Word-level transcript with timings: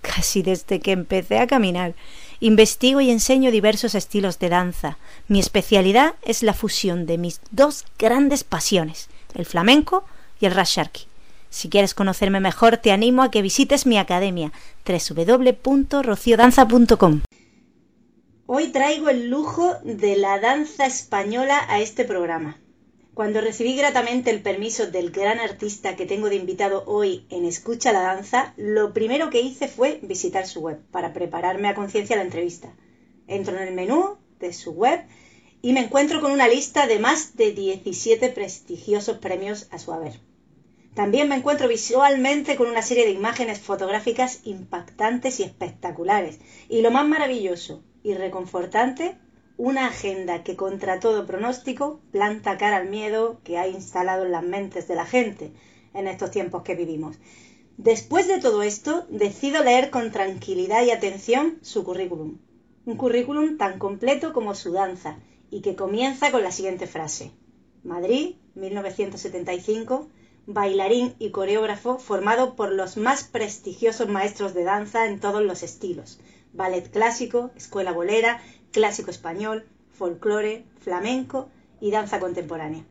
casi 0.00 0.42
desde 0.42 0.80
que 0.80 0.92
empecé 0.92 1.38
a 1.38 1.46
caminar. 1.46 1.94
Investigo 2.40 3.00
y 3.00 3.10
enseño 3.10 3.50
diversos 3.50 3.94
estilos 3.94 4.38
de 4.38 4.48
danza. 4.48 4.98
Mi 5.28 5.40
especialidad 5.40 6.14
es 6.22 6.42
la 6.42 6.54
fusión 6.54 7.06
de 7.06 7.18
mis 7.18 7.40
dos 7.50 7.84
grandes 7.98 8.44
pasiones, 8.44 9.08
el 9.34 9.46
flamenco 9.46 10.04
y 10.40 10.46
el 10.46 10.54
rasharki. 10.54 11.10
Si 11.50 11.68
quieres 11.68 11.92
conocerme 11.94 12.40
mejor, 12.40 12.78
te 12.78 12.92
animo 12.92 13.22
a 13.22 13.30
que 13.30 13.42
visites 13.42 13.84
mi 13.84 13.98
academia 13.98 14.52
www.rociodanza.com. 14.86 17.20
Hoy 18.46 18.68
traigo 18.68 19.10
el 19.10 19.28
lujo 19.28 19.74
de 19.84 20.16
la 20.16 20.40
danza 20.40 20.86
española 20.86 21.66
a 21.68 21.80
este 21.80 22.04
programa. 22.04 22.56
Cuando 23.20 23.42
recibí 23.42 23.76
gratamente 23.76 24.30
el 24.30 24.40
permiso 24.40 24.86
del 24.86 25.10
gran 25.10 25.40
artista 25.40 25.94
que 25.94 26.06
tengo 26.06 26.30
de 26.30 26.36
invitado 26.36 26.84
hoy 26.86 27.26
en 27.28 27.44
Escucha 27.44 27.92
la 27.92 28.00
Danza, 28.00 28.54
lo 28.56 28.94
primero 28.94 29.28
que 29.28 29.42
hice 29.42 29.68
fue 29.68 30.00
visitar 30.02 30.46
su 30.46 30.60
web 30.60 30.80
para 30.90 31.12
prepararme 31.12 31.68
a 31.68 31.74
conciencia 31.74 32.16
la 32.16 32.22
entrevista. 32.22 32.74
Entro 33.26 33.58
en 33.58 33.68
el 33.68 33.74
menú 33.74 34.16
de 34.38 34.54
su 34.54 34.72
web 34.72 35.04
y 35.60 35.74
me 35.74 35.80
encuentro 35.80 36.22
con 36.22 36.32
una 36.32 36.48
lista 36.48 36.86
de 36.86 36.98
más 36.98 37.36
de 37.36 37.52
17 37.52 38.30
prestigiosos 38.30 39.18
premios 39.18 39.68
a 39.70 39.78
su 39.78 39.92
haber. 39.92 40.18
También 40.94 41.28
me 41.28 41.36
encuentro 41.36 41.68
visualmente 41.68 42.56
con 42.56 42.70
una 42.70 42.80
serie 42.80 43.04
de 43.04 43.12
imágenes 43.12 43.60
fotográficas 43.60 44.40
impactantes 44.44 45.40
y 45.40 45.42
espectaculares. 45.42 46.38
Y 46.70 46.80
lo 46.80 46.90
más 46.90 47.06
maravilloso 47.06 47.84
y 48.02 48.14
reconfortante 48.14 49.18
una 49.60 49.88
agenda 49.88 50.42
que 50.42 50.56
contra 50.56 51.00
todo 51.00 51.26
pronóstico 51.26 52.00
planta 52.12 52.56
cara 52.56 52.78
al 52.78 52.88
miedo 52.88 53.42
que 53.44 53.58
ha 53.58 53.68
instalado 53.68 54.24
en 54.24 54.32
las 54.32 54.42
mentes 54.42 54.88
de 54.88 54.94
la 54.94 55.04
gente 55.04 55.52
en 55.92 56.08
estos 56.08 56.30
tiempos 56.30 56.62
que 56.62 56.74
vivimos. 56.74 57.18
Después 57.76 58.26
de 58.26 58.40
todo 58.40 58.62
esto, 58.62 59.04
decido 59.10 59.62
leer 59.62 59.90
con 59.90 60.12
tranquilidad 60.12 60.82
y 60.82 60.92
atención 60.92 61.58
su 61.60 61.84
currículum. 61.84 62.38
Un 62.86 62.96
currículum 62.96 63.58
tan 63.58 63.78
completo 63.78 64.32
como 64.32 64.54
su 64.54 64.72
danza 64.72 65.18
y 65.50 65.60
que 65.60 65.76
comienza 65.76 66.30
con 66.30 66.42
la 66.42 66.52
siguiente 66.52 66.86
frase. 66.86 67.30
Madrid, 67.84 68.36
1975, 68.54 70.08
bailarín 70.46 71.14
y 71.18 71.32
coreógrafo 71.32 71.98
formado 71.98 72.56
por 72.56 72.72
los 72.72 72.96
más 72.96 73.24
prestigiosos 73.24 74.08
maestros 74.08 74.54
de 74.54 74.64
danza 74.64 75.06
en 75.06 75.20
todos 75.20 75.42
los 75.42 75.62
estilos. 75.62 76.18
Ballet 76.52 76.90
clásico, 76.90 77.50
escuela 77.54 77.92
bolera, 77.92 78.40
clásico 78.72 79.10
español, 79.10 79.66
folclore, 79.92 80.64
flamenco 80.80 81.50
y 81.80 81.90
danza 81.90 82.20
contemporánea. 82.20 82.84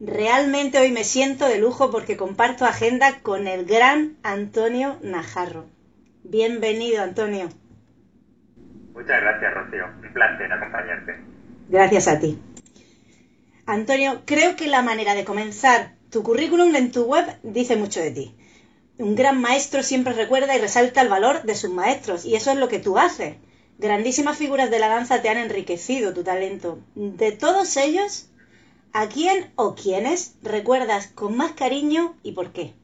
Realmente 0.00 0.78
hoy 0.78 0.90
me 0.90 1.04
siento 1.04 1.46
de 1.46 1.58
lujo 1.58 1.90
porque 1.90 2.16
comparto 2.16 2.64
agenda 2.64 3.20
con 3.20 3.46
el 3.46 3.64
gran 3.64 4.16
Antonio 4.22 4.98
Najarro. 5.02 5.66
Bienvenido, 6.24 7.02
Antonio. 7.02 7.48
Muchas 8.92 9.20
gracias, 9.20 9.54
Rocío. 9.54 9.84
Un 10.02 10.12
placer 10.12 10.52
acompañarte. 10.52 11.16
Gracias 11.68 12.08
a 12.08 12.18
ti. 12.18 12.38
Antonio, 13.66 14.22
creo 14.24 14.56
que 14.56 14.66
la 14.66 14.82
manera 14.82 15.14
de 15.14 15.24
comenzar 15.24 15.94
tu 16.10 16.22
currículum 16.22 16.74
en 16.74 16.92
tu 16.92 17.04
web 17.04 17.24
dice 17.42 17.76
mucho 17.76 18.00
de 18.00 18.10
ti. 18.10 18.36
Un 18.98 19.16
gran 19.16 19.40
maestro 19.40 19.82
siempre 19.82 20.12
recuerda 20.12 20.54
y 20.54 20.60
resalta 20.60 21.00
el 21.00 21.08
valor 21.08 21.42
de 21.42 21.54
sus 21.54 21.70
maestros, 21.70 22.24
y 22.24 22.36
eso 22.36 22.52
es 22.52 22.58
lo 22.58 22.68
que 22.68 22.78
tú 22.78 22.98
haces. 22.98 23.36
Grandísimas 23.78 24.38
figuras 24.38 24.70
de 24.70 24.78
la 24.78 24.88
danza 24.88 25.20
te 25.20 25.28
han 25.28 25.38
enriquecido 25.38 26.14
tu 26.14 26.22
talento. 26.22 26.78
De 26.94 27.32
todos 27.32 27.76
ellos, 27.76 28.26
¿a 28.92 29.08
quién 29.08 29.52
o 29.56 29.74
quiénes 29.74 30.34
recuerdas 30.42 31.08
con 31.08 31.36
más 31.36 31.52
cariño 31.52 32.16
y 32.22 32.32
por 32.32 32.52
qué? 32.52 32.74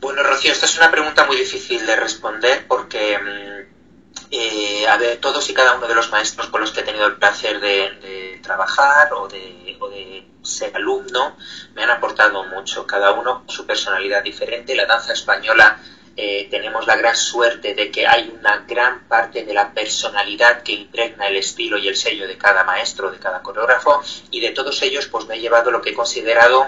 Bueno, 0.00 0.22
Rocío, 0.22 0.50
esta 0.50 0.66
es 0.66 0.76
una 0.78 0.90
pregunta 0.90 1.24
muy 1.26 1.36
difícil 1.36 1.86
de 1.86 1.94
responder 1.94 2.66
porque, 2.66 3.18
mm, 3.18 4.26
eh, 4.32 4.88
a 4.88 4.96
ver, 4.96 5.18
todos 5.18 5.48
y 5.50 5.54
cada 5.54 5.76
uno 5.76 5.86
de 5.86 5.94
los 5.94 6.10
maestros 6.10 6.48
con 6.48 6.62
los 6.62 6.72
que 6.72 6.80
he 6.80 6.84
tenido 6.84 7.06
el 7.06 7.16
placer 7.16 7.60
de, 7.60 8.40
trabajar 8.42 9.12
o 9.12 9.28
de, 9.28 9.76
o 9.78 9.88
de 9.90 10.26
ser 10.42 10.74
alumno 10.74 11.36
me 11.74 11.84
han 11.84 11.90
aportado 11.90 12.42
mucho, 12.44 12.86
cada 12.86 13.12
uno 13.12 13.44
su 13.46 13.66
personalidad 13.66 14.24
diferente. 14.24 14.74
La 14.74 14.86
danza 14.86 15.12
española 15.12 15.78
eh, 16.22 16.48
tenemos 16.50 16.86
la 16.86 16.96
gran 16.96 17.16
suerte 17.16 17.72
de 17.72 17.90
que 17.90 18.06
hay 18.06 18.30
una 18.38 18.58
gran 18.68 19.08
parte 19.08 19.42
de 19.42 19.54
la 19.54 19.72
personalidad 19.72 20.62
que 20.62 20.72
impregna 20.72 21.28
el 21.28 21.36
estilo 21.36 21.78
y 21.78 21.88
el 21.88 21.96
sello 21.96 22.28
de 22.28 22.36
cada 22.36 22.62
maestro, 22.62 23.10
de 23.10 23.18
cada 23.18 23.40
coreógrafo, 23.40 24.02
y 24.30 24.40
de 24.40 24.50
todos 24.50 24.82
ellos 24.82 25.06
pues 25.06 25.26
me 25.26 25.36
he 25.36 25.40
llevado 25.40 25.70
lo 25.70 25.80
que 25.80 25.90
he 25.90 25.94
considerado 25.94 26.66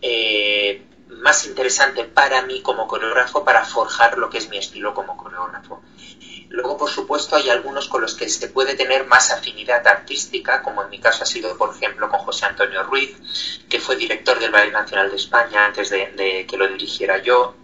eh, 0.00 0.86
más 1.08 1.46
interesante 1.46 2.04
para 2.04 2.40
mí 2.46 2.62
como 2.62 2.88
coreógrafo 2.88 3.44
para 3.44 3.66
forjar 3.66 4.16
lo 4.16 4.30
que 4.30 4.38
es 4.38 4.48
mi 4.48 4.56
estilo 4.56 4.94
como 4.94 5.18
coreógrafo. 5.18 5.82
Luego, 6.48 6.78
por 6.78 6.88
supuesto, 6.88 7.36
hay 7.36 7.50
algunos 7.50 7.88
con 7.88 8.00
los 8.00 8.14
que 8.14 8.30
se 8.30 8.48
puede 8.48 8.74
tener 8.74 9.04
más 9.04 9.30
afinidad 9.32 9.86
artística, 9.86 10.62
como 10.62 10.82
en 10.82 10.88
mi 10.88 10.98
caso 10.98 11.24
ha 11.24 11.26
sido, 11.26 11.58
por 11.58 11.76
ejemplo, 11.76 12.08
con 12.08 12.20
José 12.20 12.46
Antonio 12.46 12.84
Ruiz, 12.84 13.14
que 13.68 13.80
fue 13.80 13.96
director 13.96 14.38
del 14.38 14.50
Ballet 14.50 14.72
Nacional 14.72 15.10
de 15.10 15.16
España 15.16 15.66
antes 15.66 15.90
de 15.90 16.46
que 16.48 16.56
lo 16.56 16.68
dirigiera 16.68 17.18
yo 17.18 17.56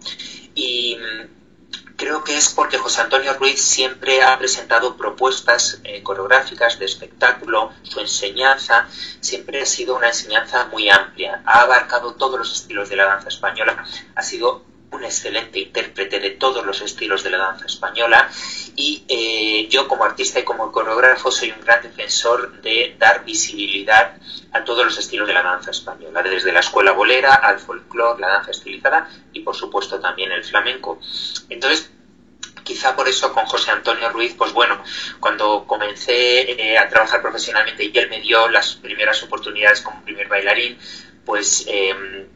y 0.55 0.97
mm, 0.97 1.95
creo 1.95 2.23
que 2.23 2.35
es 2.35 2.49
porque 2.49 2.77
José 2.77 3.01
Antonio 3.01 3.33
Ruiz 3.35 3.61
siempre 3.61 4.23
ha 4.23 4.37
presentado 4.39 4.97
propuestas 4.97 5.79
eh, 5.83 6.01
coreográficas 6.01 6.79
de 6.79 6.85
espectáculo, 6.85 7.71
su 7.83 7.99
enseñanza 7.99 8.87
siempre 9.19 9.61
ha 9.61 9.65
sido 9.65 9.95
una 9.95 10.07
enseñanza 10.07 10.65
muy 10.65 10.89
amplia, 10.89 11.43
ha 11.45 11.61
abarcado 11.61 12.15
todos 12.15 12.39
los 12.39 12.51
estilos 12.51 12.89
de 12.89 12.95
la 12.95 13.05
danza 13.05 13.29
española, 13.29 13.85
ha 14.15 14.21
sido 14.23 14.63
un 14.91 15.03
excelente 15.03 15.59
intérprete 15.59 16.19
de 16.19 16.31
todos 16.31 16.65
los 16.65 16.81
estilos 16.81 17.23
de 17.23 17.29
la 17.29 17.37
danza 17.37 17.65
española 17.65 18.29
y 18.75 19.03
eh, 19.07 19.67
yo 19.69 19.87
como 19.87 20.03
artista 20.03 20.39
y 20.39 20.43
como 20.43 20.71
coreógrafo 20.71 21.31
soy 21.31 21.51
un 21.51 21.61
gran 21.61 21.81
defensor 21.81 22.61
de 22.61 22.95
dar 22.99 23.23
visibilidad 23.23 24.15
a 24.51 24.63
todos 24.63 24.85
los 24.85 24.97
estilos 24.97 25.27
de 25.27 25.33
la 25.33 25.43
danza 25.43 25.71
española, 25.71 26.21
desde 26.23 26.51
la 26.51 26.59
escuela 26.59 26.91
bolera 26.91 27.35
al 27.35 27.59
folclore, 27.59 28.19
la 28.19 28.27
danza 28.27 28.51
estilizada 28.51 29.09
y 29.31 29.39
por 29.41 29.55
supuesto 29.55 29.99
también 29.99 30.31
el 30.31 30.43
flamenco. 30.43 30.99
Entonces, 31.49 31.89
quizá 32.63 32.95
por 32.95 33.07
eso 33.07 33.33
con 33.33 33.45
José 33.45 33.71
Antonio 33.71 34.09
Ruiz, 34.09 34.35
pues 34.37 34.51
bueno, 34.51 34.83
cuando 35.19 35.65
comencé 35.65 36.51
eh, 36.51 36.77
a 36.77 36.89
trabajar 36.89 37.21
profesionalmente 37.21 37.85
y 37.85 37.97
él 37.97 38.09
me 38.09 38.19
dio 38.19 38.49
las 38.49 38.75
primeras 38.75 39.23
oportunidades 39.23 39.81
como 39.81 40.03
primer 40.03 40.27
bailarín, 40.27 40.77
pues 41.25 41.65
em, 41.67 42.27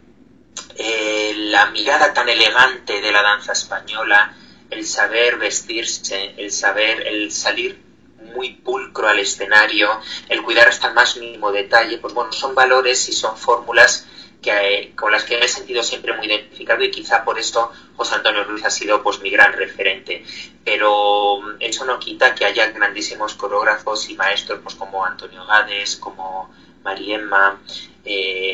eh, 0.77 1.33
la 1.35 1.67
mirada 1.67 2.13
tan 2.13 2.29
elegante 2.29 3.01
de 3.01 3.11
la 3.11 3.21
danza 3.21 3.53
española, 3.53 4.35
el 4.69 4.85
saber 4.85 5.38
vestirse, 5.38 6.33
el 6.38 6.51
saber, 6.51 7.07
el 7.07 7.31
salir 7.31 7.83
muy 8.33 8.51
pulcro 8.53 9.07
al 9.07 9.19
escenario, 9.19 9.99
el 10.29 10.41
cuidar 10.41 10.67
hasta 10.67 10.88
el 10.89 10.94
más 10.94 11.17
mínimo 11.17 11.51
detalle, 11.51 11.97
pues 11.99 12.13
bueno, 12.13 12.31
son 12.31 12.55
valores 12.55 13.07
y 13.09 13.13
son 13.13 13.38
fórmulas 13.38 14.07
que, 14.41 14.94
con 14.95 15.12
las 15.12 15.24
que 15.24 15.38
me 15.38 15.45
he 15.45 15.47
sentido 15.47 15.81
siempre 15.83 16.13
muy 16.13 16.27
identificado 16.27 16.83
y 16.83 16.91
quizá 16.91 17.24
por 17.24 17.39
esto 17.39 17.71
José 17.95 18.15
Antonio 18.15 18.44
Ruiz 18.44 18.63
ha 18.65 18.69
sido 18.69 19.01
pues 19.01 19.19
mi 19.21 19.30
gran 19.30 19.53
referente. 19.53 20.24
Pero 20.63 21.39
eso 21.59 21.85
no 21.85 22.00
quita 22.00 22.35
que 22.35 22.45
haya 22.45 22.68
grandísimos 22.71 23.33
coreógrafos 23.33 24.09
y 24.09 24.15
maestros 24.15 24.59
pues 24.62 24.75
como 24.75 25.06
Antonio 25.06 25.45
Gades, 25.45 25.95
como 25.95 26.53
Mariemma, 26.83 27.59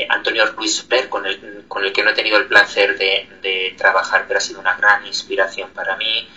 Antonio 0.09 0.45
Ruiz 0.53 0.75
Soler, 0.75 1.09
con 1.09 1.25
el, 1.25 1.65
con 1.67 1.83
el 1.83 1.91
que 1.91 2.03
no 2.03 2.11
he 2.11 2.13
tenido 2.13 2.37
el 2.37 2.47
placer 2.47 2.97
de, 2.97 3.75
trabajar, 3.77 4.25
pero 4.27 4.37
ha 4.37 4.41
sido 4.41 4.59
una 4.59 4.75
gran 4.75 5.05
inspiración 5.07 5.71
para 5.71 5.97
mí. 5.97 6.27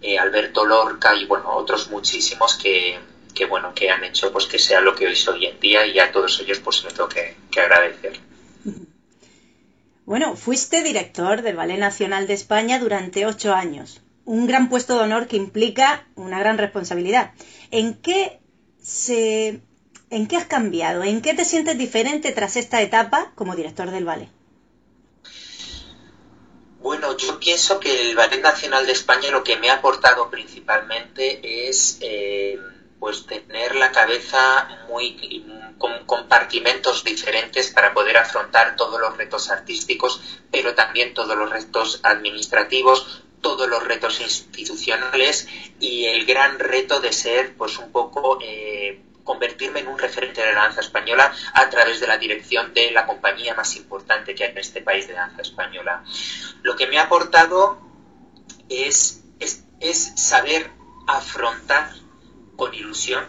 Eh, 0.00 0.18
Alberto 0.18 0.64
Lorca 0.64 1.14
y 1.14 1.24
bueno, 1.24 1.54
otros 1.54 1.88
muchísimos 1.88 2.58
que, 2.58 2.98
bueno, 3.48 3.72
que 3.74 3.90
han 3.90 4.04
hecho 4.04 4.30
pues 4.32 4.46
que 4.46 4.58
sea 4.58 4.80
lo 4.80 4.94
que 4.94 5.06
hoy 5.06 5.16
soy 5.16 5.46
en 5.46 5.58
día 5.60 5.86
y 5.86 5.98
a 5.98 6.12
todos 6.12 6.38
ellos 6.40 6.60
pues 6.60 6.84
les 6.84 6.94
tengo 6.94 7.08
que, 7.08 7.36
agradecer. 7.60 8.20
Bueno, 10.06 10.36
fuiste 10.36 10.82
director 10.82 11.40
del 11.40 11.56
Ballet 11.56 11.78
Nacional 11.78 12.26
de 12.26 12.34
España 12.34 12.78
durante 12.78 13.24
ocho 13.24 13.54
años. 13.54 14.02
Un 14.26 14.46
gran 14.46 14.68
puesto 14.68 14.98
de 14.98 15.04
honor 15.04 15.28
que 15.28 15.36
implica 15.36 16.06
una 16.14 16.38
gran 16.38 16.58
responsabilidad. 16.58 17.32
¿En 17.70 17.94
qué 17.94 18.38
se 18.82 19.62
¿En 20.14 20.28
qué 20.28 20.36
has 20.36 20.44
cambiado? 20.44 21.02
¿En 21.02 21.20
qué 21.22 21.34
te 21.34 21.44
sientes 21.44 21.76
diferente 21.76 22.30
tras 22.30 22.54
esta 22.54 22.80
etapa 22.80 23.32
como 23.34 23.56
director 23.56 23.90
del 23.90 24.04
ballet? 24.04 24.28
Bueno, 26.78 27.16
yo 27.16 27.40
pienso 27.40 27.80
que 27.80 28.10
el 28.10 28.14
Ballet 28.14 28.40
Nacional 28.40 28.86
de 28.86 28.92
España 28.92 29.32
lo 29.32 29.42
que 29.42 29.56
me 29.56 29.70
ha 29.70 29.74
aportado 29.74 30.30
principalmente 30.30 31.68
es 31.68 31.98
eh, 32.00 32.60
pues 33.00 33.26
tener 33.26 33.74
la 33.74 33.90
cabeza 33.90 34.84
muy 34.88 35.44
con 35.78 36.06
compartimentos 36.06 37.02
diferentes 37.02 37.72
para 37.72 37.92
poder 37.92 38.16
afrontar 38.16 38.76
todos 38.76 39.00
los 39.00 39.16
retos 39.16 39.50
artísticos, 39.50 40.22
pero 40.52 40.76
también 40.76 41.12
todos 41.12 41.36
los 41.36 41.50
retos 41.50 41.98
administrativos, 42.04 43.24
todos 43.40 43.68
los 43.68 43.82
retos 43.82 44.20
institucionales 44.20 45.48
y 45.80 46.04
el 46.04 46.24
gran 46.24 46.60
reto 46.60 47.00
de 47.00 47.12
ser 47.12 47.56
pues 47.56 47.78
un 47.78 47.90
poco 47.90 48.38
eh, 48.40 49.03
convertirme 49.24 49.80
en 49.80 49.88
un 49.88 49.98
referente 49.98 50.40
de 50.40 50.52
la 50.52 50.62
danza 50.62 50.80
española 50.80 51.32
a 51.54 51.68
través 51.70 51.98
de 52.00 52.06
la 52.06 52.18
dirección 52.18 52.72
de 52.74 52.90
la 52.92 53.06
compañía 53.06 53.54
más 53.54 53.74
importante 53.76 54.34
que 54.34 54.44
hay 54.44 54.50
en 54.50 54.58
este 54.58 54.82
país 54.82 55.08
de 55.08 55.14
danza 55.14 55.42
española. 55.42 56.04
Lo 56.62 56.76
que 56.76 56.86
me 56.86 56.98
ha 56.98 57.04
aportado 57.04 57.80
es, 58.68 59.24
es, 59.40 60.12
saber 60.16 60.70
afrontar 61.06 61.90
con 62.56 62.74
ilusión, 62.74 63.28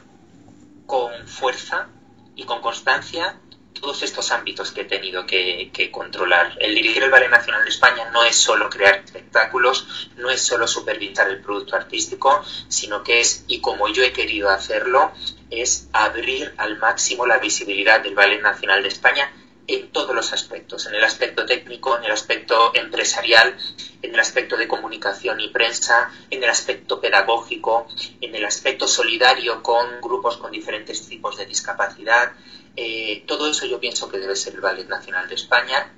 con 0.86 1.28
fuerza 1.28 1.88
y 2.36 2.44
con 2.44 2.62
constancia 2.62 3.40
todos 3.86 4.02
estos 4.02 4.32
ámbitos 4.32 4.72
que 4.72 4.82
he 4.82 4.86
tenido 4.86 5.28
que, 5.28 5.92
controlar. 5.92 6.58
El 6.60 6.74
dirigir 6.74 7.04
el 7.04 7.12
Ballet 7.12 7.30
Nacional 7.30 7.64
de 7.64 7.70
España 7.70 8.10
no 8.12 8.24
es 8.24 8.36
solo 8.36 8.68
crear 8.68 9.04
espectáculos, 9.06 10.10
no 10.18 10.32
es 10.32 10.42
solo 10.42 10.68
supervisar 10.68 11.30
el 11.30 11.40
producto 11.40 11.76
artístico, 11.76 12.44
sino 12.68 13.04
que 13.04 13.20
es, 13.20 13.46
y 13.48 13.62
como 13.62 13.88
yo 13.88 14.02
he 14.02 14.12
querido 14.12 14.50
hacerlo, 14.50 15.12
es 15.52 15.88
abrir 15.94 16.52
al 16.58 16.80
máximo 16.80 17.28
la 17.28 17.38
visibilidad 17.38 18.02
del 18.02 18.16
Ballet 18.16 18.42
Nacional 18.42 18.82
de 18.82 18.90
España 18.90 19.32
en 19.68 19.92
todos 19.92 20.16
los 20.16 20.34
aspectos, 20.34 20.88
en 20.88 20.96
el 20.96 21.04
aspecto 21.04 21.46
técnico, 21.46 21.96
en 21.96 22.06
el 22.06 22.12
aspecto 22.12 22.72
empresarial, 22.74 23.56
en 24.02 24.14
el 24.16 24.20
aspecto 24.20 24.58
de 24.58 24.68
comunicación 24.68 25.40
y 25.42 25.50
prensa, 25.50 26.10
en 26.32 26.44
el 26.44 26.50
aspecto 26.50 27.00
pedagógico, 27.00 27.88
en 28.20 28.34
el 28.34 28.46
aspecto 28.46 28.88
solidario 28.88 29.62
con 29.62 30.02
grupos 30.02 30.38
con 30.38 30.52
diferentes 30.52 31.08
tipos 31.08 31.38
de 31.38 31.46
discapacidad. 31.46 32.32
Eh, 32.76 33.24
todo 33.28 33.50
eso 33.50 33.66
yo 33.66 33.80
pienso 33.80 34.10
que 34.10 34.18
debe 34.18 34.36
ser 34.36 34.56
el 34.56 34.62
Ballet 34.62 34.88
Nacional 34.88 35.28
de 35.28 35.36
España. 35.36 35.92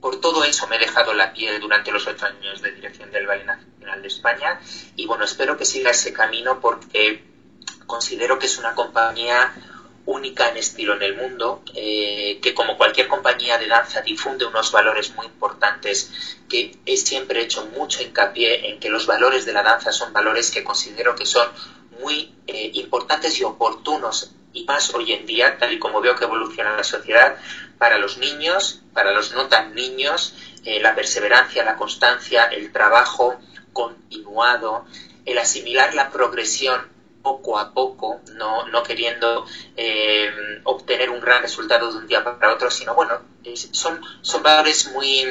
Por 0.00 0.20
todo 0.20 0.44
eso 0.44 0.66
me 0.66 0.76
he 0.76 0.78
dejado 0.78 1.14
la 1.14 1.32
piel 1.32 1.60
durante 1.60 1.92
los 1.92 2.06
ocho 2.06 2.26
años 2.26 2.60
de 2.62 2.72
dirección 2.72 3.10
del 3.10 3.26
Ballet 3.26 3.44
Nacional 3.44 4.02
de 4.02 4.08
España 4.08 4.60
y 4.96 5.06
bueno, 5.06 5.24
espero 5.24 5.56
que 5.56 5.64
siga 5.64 5.90
ese 5.90 6.12
camino 6.12 6.60
porque 6.60 7.22
considero 7.86 8.38
que 8.38 8.46
es 8.46 8.58
una 8.58 8.74
compañía 8.74 9.52
única 10.04 10.48
en 10.48 10.56
estilo 10.56 10.94
en 10.94 11.02
el 11.02 11.14
mundo, 11.14 11.62
eh, 11.74 12.40
que 12.42 12.54
como 12.54 12.76
cualquier 12.76 13.06
compañía 13.06 13.58
de 13.58 13.68
danza 13.68 14.00
difunde 14.00 14.44
unos 14.44 14.72
valores 14.72 15.14
muy 15.14 15.26
importantes, 15.26 16.38
que 16.48 16.76
he 16.86 16.96
siempre 16.96 17.40
hecho 17.42 17.66
mucho 17.66 18.02
hincapié 18.02 18.70
en 18.70 18.80
que 18.80 18.88
los 18.88 19.06
valores 19.06 19.44
de 19.44 19.52
la 19.52 19.62
danza 19.62 19.92
son 19.92 20.12
valores 20.12 20.50
que 20.50 20.64
considero 20.64 21.14
que 21.14 21.26
son 21.26 21.48
muy 22.00 22.34
eh, 22.46 22.70
importantes 22.74 23.38
y 23.40 23.44
oportunos, 23.44 24.32
y 24.52 24.64
más 24.64 24.94
hoy 24.94 25.12
en 25.12 25.26
día, 25.26 25.58
tal 25.58 25.72
y 25.72 25.78
como 25.78 26.00
veo 26.00 26.14
que 26.14 26.24
evoluciona 26.24 26.76
la 26.76 26.84
sociedad, 26.84 27.36
para 27.78 27.98
los 27.98 28.18
niños, 28.18 28.82
para 28.92 29.12
los 29.12 29.32
no 29.32 29.48
tan 29.48 29.74
niños, 29.74 30.34
eh, 30.64 30.80
la 30.80 30.94
perseverancia, 30.94 31.64
la 31.64 31.76
constancia, 31.76 32.44
el 32.44 32.70
trabajo 32.72 33.36
continuado, 33.72 34.84
el 35.24 35.38
asimilar 35.38 35.94
la 35.94 36.10
progresión 36.10 36.92
poco 37.22 37.58
a 37.58 37.72
poco, 37.72 38.20
no, 38.34 38.66
no 38.68 38.82
queriendo 38.82 39.46
eh, 39.76 40.30
obtener 40.64 41.10
un 41.10 41.20
gran 41.20 41.40
resultado 41.40 41.90
de 41.90 41.98
un 41.98 42.06
día 42.06 42.24
para 42.24 42.52
otro, 42.52 42.70
sino 42.70 42.94
bueno, 42.94 43.20
son, 43.72 44.00
son 44.22 44.42
valores 44.42 44.90
muy 44.92 45.24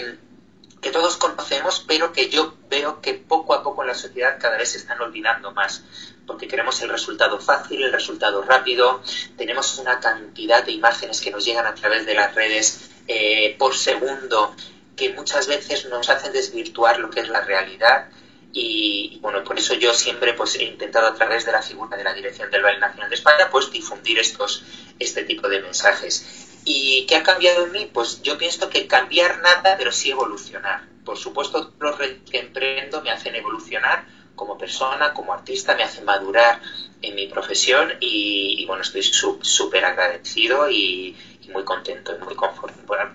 que 0.81 0.89
todos 0.89 1.17
conocemos, 1.17 1.85
pero 1.87 2.11
que 2.11 2.29
yo 2.29 2.55
veo 2.69 3.01
que 3.01 3.13
poco 3.13 3.53
a 3.53 3.61
poco 3.61 3.83
en 3.83 3.89
la 3.89 3.93
sociedad 3.93 4.37
cada 4.39 4.57
vez 4.57 4.71
se 4.71 4.79
están 4.79 4.99
olvidando 4.99 5.51
más, 5.51 5.83
porque 6.25 6.47
queremos 6.47 6.81
el 6.81 6.89
resultado 6.89 7.39
fácil, 7.39 7.83
el 7.83 7.91
resultado 7.91 8.41
rápido, 8.41 9.01
tenemos 9.37 9.77
una 9.77 9.99
cantidad 9.99 10.63
de 10.63 10.71
imágenes 10.71 11.21
que 11.21 11.31
nos 11.31 11.45
llegan 11.45 11.65
a 11.65 11.75
través 11.75 12.05
de 12.05 12.13
las 12.13 12.33
redes 12.35 12.89
eh, 13.07 13.55
por 13.57 13.75
segundo 13.75 14.55
que 14.95 15.13
muchas 15.13 15.47
veces 15.47 15.85
nos 15.89 16.09
hacen 16.09 16.31
desvirtuar 16.31 16.99
lo 16.99 17.09
que 17.09 17.21
es 17.21 17.29
la 17.29 17.41
realidad 17.41 18.09
y, 18.53 19.19
bueno, 19.21 19.43
por 19.43 19.57
eso 19.57 19.75
yo 19.75 19.93
siempre 19.93 20.33
pues 20.33 20.55
he 20.55 20.63
intentado 20.63 21.07
a 21.07 21.15
través 21.15 21.45
de 21.45 21.51
la 21.51 21.61
figura 21.61 21.95
de 21.95 22.03
la 22.03 22.13
Dirección 22.13 22.51
del 22.51 22.61
Ballet 22.61 22.79
Nacional 22.79 23.09
de 23.09 23.15
España 23.15 23.49
pues 23.49 23.71
difundir 23.71 24.19
estos, 24.19 24.63
este 24.99 25.23
tipo 25.23 25.47
de 25.47 25.61
mensajes. 25.61 26.59
¿Y 26.65 27.05
qué 27.07 27.15
ha 27.15 27.23
cambiado 27.23 27.65
en 27.65 27.71
mí? 27.71 27.89
Pues 27.91 28.21
yo 28.21 28.37
pienso 28.37 28.69
que 28.69 28.87
cambiar 28.87 29.39
nada, 29.39 29.75
pero 29.77 29.91
sí 29.91 30.11
evolucionar. 30.11 30.83
Por 31.05 31.17
supuesto, 31.17 31.73
los 31.79 31.97
retos 31.97 32.29
que 32.29 32.39
emprendo 32.39 33.01
me 33.01 33.11
hacen 33.11 33.35
evolucionar 33.35 34.05
como 34.41 34.57
persona, 34.57 35.13
como 35.13 35.33
artista, 35.33 35.75
me 35.75 35.83
hacen 35.83 36.03
madurar 36.03 36.59
en 37.03 37.13
mi 37.13 37.27
profesión 37.27 37.91
y, 37.99 38.65
bueno, 38.65 38.81
estoy 38.81 39.03
súper 39.03 39.85
agradecido 39.85 40.67
y, 40.67 41.15
muy 41.53 41.63
contento 41.63 42.13
y 42.15 42.23
muy 42.23 42.33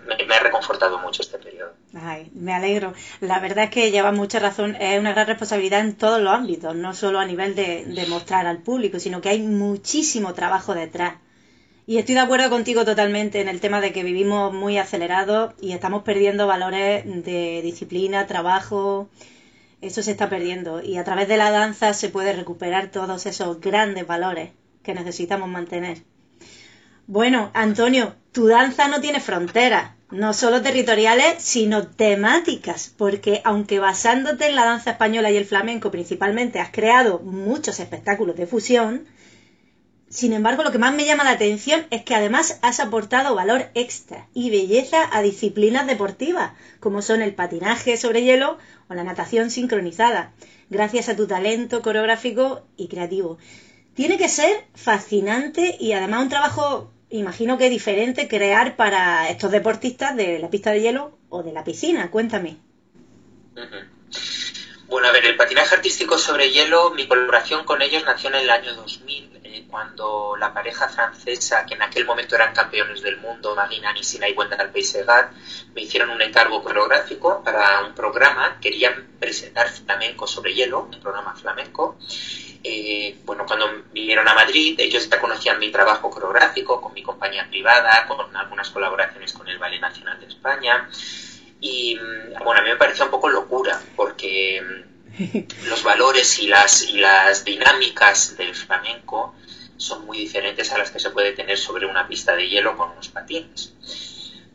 me, 0.06 0.24
me, 0.24 0.34
ha 0.34 0.38
reconfortado 0.38 0.98
mucho 0.98 1.22
este 1.22 1.38
periodo. 1.38 1.72
Ay, 1.94 2.30
me 2.34 2.52
alegro. 2.54 2.92
La 3.20 3.40
verdad 3.40 3.64
es 3.64 3.70
que 3.70 3.90
lleva 3.90 4.12
mucha 4.12 4.38
razón, 4.38 4.76
es 4.78 5.00
una 5.00 5.14
gran 5.14 5.26
responsabilidad 5.26 5.80
en 5.80 5.96
todos 5.96 6.20
los 6.20 6.32
ámbitos, 6.32 6.76
no 6.76 6.94
solo 6.94 7.18
a 7.18 7.24
nivel 7.24 7.56
de, 7.56 7.86
de 7.86 8.06
mostrar 8.06 8.46
al 8.46 8.58
público, 8.58 9.00
sino 9.00 9.20
que 9.20 9.30
hay 9.30 9.40
muchísimo 9.40 10.32
trabajo 10.32 10.74
detrás. 10.74 11.14
Y 11.86 11.98
estoy 11.98 12.14
de 12.14 12.20
acuerdo 12.20 12.50
contigo 12.50 12.84
totalmente 12.84 13.40
en 13.40 13.48
el 13.48 13.60
tema 13.60 13.80
de 13.80 13.92
que 13.92 14.04
vivimos 14.04 14.52
muy 14.52 14.78
acelerados 14.78 15.54
y 15.60 15.72
estamos 15.72 16.02
perdiendo 16.02 16.46
valores 16.46 17.04
de 17.24 17.62
disciplina, 17.62 18.26
trabajo. 18.28 19.08
Eso 19.80 20.02
se 20.02 20.12
está 20.12 20.28
perdiendo. 20.28 20.82
Y 20.82 20.96
a 20.96 21.04
través 21.04 21.28
de 21.28 21.36
la 21.36 21.50
danza 21.50 21.92
se 21.94 22.08
puede 22.08 22.32
recuperar 22.32 22.90
todos 22.90 23.26
esos 23.26 23.60
grandes 23.60 24.06
valores 24.06 24.50
que 24.82 24.94
necesitamos 24.94 25.48
mantener. 25.48 26.02
Bueno, 27.06 27.50
Antonio, 27.54 28.14
tu 28.32 28.48
danza 28.48 28.88
no 28.88 29.00
tiene 29.00 29.20
fronteras, 29.20 29.92
no 30.10 30.32
solo 30.32 30.62
territoriales, 30.62 31.42
sino 31.42 31.86
temáticas, 31.86 32.92
porque 32.96 33.40
aunque 33.44 33.78
basándote 33.78 34.46
en 34.46 34.56
la 34.56 34.64
danza 34.64 34.90
española 34.92 35.30
y 35.30 35.36
el 35.36 35.44
flamenco 35.44 35.90
principalmente 35.90 36.58
has 36.58 36.70
creado 36.70 37.20
muchos 37.20 37.78
espectáculos 37.80 38.36
de 38.36 38.46
fusión, 38.46 39.06
sin 40.08 40.32
embargo, 40.32 40.62
lo 40.62 40.70
que 40.70 40.78
más 40.78 40.94
me 40.94 41.04
llama 41.04 41.24
la 41.24 41.32
atención 41.32 41.86
es 41.90 42.02
que 42.02 42.14
además 42.14 42.60
has 42.62 42.78
aportado 42.78 43.34
valor 43.34 43.66
extra 43.74 44.28
y 44.34 44.50
belleza 44.50 45.08
a 45.10 45.20
disciplinas 45.20 45.86
deportivas, 45.86 46.52
como 46.78 47.02
son 47.02 47.22
el 47.22 47.34
patinaje 47.34 47.96
sobre 47.96 48.22
hielo 48.22 48.58
o 48.88 48.94
la 48.94 49.02
natación 49.02 49.50
sincronizada, 49.50 50.32
gracias 50.70 51.08
a 51.08 51.16
tu 51.16 51.26
talento 51.26 51.82
coreográfico 51.82 52.62
y 52.76 52.86
creativo. 52.86 53.38
Tiene 53.94 54.16
que 54.16 54.28
ser 54.28 54.66
fascinante 54.74 55.76
y 55.80 55.92
además 55.92 56.22
un 56.22 56.28
trabajo, 56.28 56.92
imagino 57.10 57.58
que 57.58 57.68
diferente, 57.68 58.28
crear 58.28 58.76
para 58.76 59.28
estos 59.28 59.50
deportistas 59.50 60.14
de 60.14 60.38
la 60.38 60.50
pista 60.50 60.70
de 60.70 60.82
hielo 60.82 61.18
o 61.30 61.42
de 61.42 61.52
la 61.52 61.64
piscina. 61.64 62.10
Cuéntame. 62.12 62.58
Bueno, 64.88 65.08
a 65.08 65.12
ver, 65.12 65.24
el 65.26 65.36
patinaje 65.36 65.74
artístico 65.74 66.16
sobre 66.16 66.52
hielo, 66.52 66.90
mi 66.90 67.08
colaboración 67.08 67.64
con 67.64 67.82
ellos 67.82 68.04
nació 68.04 68.28
en 68.28 68.36
el 68.36 68.50
año 68.50 68.74
2000, 68.74 69.24
eh, 69.24 69.25
cuando 69.70 70.36
la 70.38 70.52
pareja 70.52 70.88
francesa, 70.88 71.64
que 71.66 71.74
en 71.74 71.82
aquel 71.82 72.04
momento 72.04 72.34
eran 72.34 72.54
campeones 72.54 73.02
del 73.02 73.18
mundo, 73.18 73.54
Marina 73.54 73.92
Nisina 73.92 74.28
y 74.28 74.32
Wendell 74.32 74.70
Peisegat, 74.70 75.32
me 75.74 75.82
hicieron 75.82 76.10
un 76.10 76.22
encargo 76.22 76.62
coreográfico 76.62 77.42
para 77.42 77.82
un 77.82 77.94
programa, 77.94 78.58
querían 78.60 79.06
presentar 79.18 79.68
flamenco 79.68 80.26
sobre 80.26 80.54
hielo, 80.54 80.88
un 80.90 81.00
programa 81.00 81.34
flamenco. 81.34 81.96
Eh, 82.62 83.18
bueno, 83.24 83.44
cuando 83.46 83.84
vinieron 83.92 84.26
a 84.26 84.34
Madrid, 84.34 84.74
ellos 84.78 85.08
ya 85.08 85.20
conocían 85.20 85.58
mi 85.58 85.70
trabajo 85.70 86.10
coreográfico 86.10 86.80
con 86.80 86.92
mi 86.94 87.02
compañía 87.02 87.46
privada, 87.48 88.06
con 88.06 88.34
algunas 88.36 88.70
colaboraciones 88.70 89.32
con 89.32 89.48
el 89.48 89.58
Ballet 89.58 89.80
Nacional 89.80 90.18
de 90.18 90.26
España. 90.26 90.88
Y 91.60 91.96
bueno, 92.44 92.60
a 92.60 92.62
mí 92.62 92.70
me 92.70 92.76
parecía 92.76 93.04
un 93.04 93.10
poco 93.10 93.28
locura, 93.28 93.80
porque 93.94 94.62
mm, 95.18 95.64
los 95.68 95.82
valores 95.82 96.38
y 96.40 96.48
las, 96.48 96.82
y 96.82 96.98
las 96.98 97.44
dinámicas 97.44 98.36
del 98.36 98.54
flamenco 98.54 99.34
son 99.76 100.06
muy 100.06 100.18
diferentes 100.18 100.72
a 100.72 100.78
las 100.78 100.90
que 100.90 100.98
se 100.98 101.10
puede 101.10 101.32
tener 101.32 101.58
sobre 101.58 101.86
una 101.86 102.08
pista 102.08 102.34
de 102.34 102.48
hielo 102.48 102.76
con 102.76 102.90
unos 102.90 103.08
patines. 103.08 103.72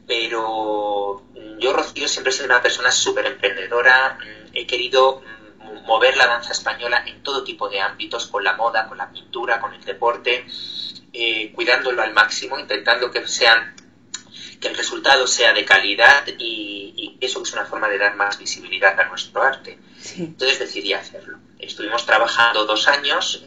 Pero 0.07 1.23
mm, 1.33 1.59
yo, 1.59 1.73
Rocío, 1.73 2.07
siempre 2.07 2.31
he 2.31 2.33
sido 2.33 2.47
una 2.47 2.61
persona 2.61 2.91
súper 2.91 3.25
emprendedora. 3.25 4.17
He 4.53 4.65
querido 4.65 5.21
mover 5.85 6.17
la 6.17 6.27
danza 6.27 6.51
española 6.51 7.03
en 7.05 7.23
todo 7.23 7.43
tipo 7.43 7.69
de 7.69 7.79
ámbitos, 7.79 8.27
con 8.27 8.43
la 8.43 8.53
moda, 8.53 8.87
con 8.87 8.97
la 8.97 9.11
pintura, 9.11 9.59
con 9.59 9.73
el 9.73 9.83
deporte, 9.83 10.45
eh, 11.13 11.51
cuidándolo 11.53 12.01
al 12.01 12.13
máximo, 12.13 12.59
intentando 12.59 13.11
que 13.11 13.27
sean 13.27 13.75
que 14.59 14.67
el 14.67 14.77
resultado 14.77 15.25
sea 15.27 15.53
de 15.53 15.65
calidad 15.65 16.23
y, 16.37 17.17
eso 17.19 17.41
es 17.43 17.53
una 17.53 17.65
forma 17.65 17.87
de 17.87 17.97
dar 17.97 18.15
más 18.15 18.37
visibilidad 18.37 18.99
a 18.99 19.07
nuestro 19.07 19.43
arte. 19.43 19.77
Entonces 20.17 20.59
decidí 20.59 20.93
hacerlo. 20.93 21.37
Estuvimos 21.61 22.05
trabajando 22.05 22.65
dos 22.65 22.87
años, 22.87 23.43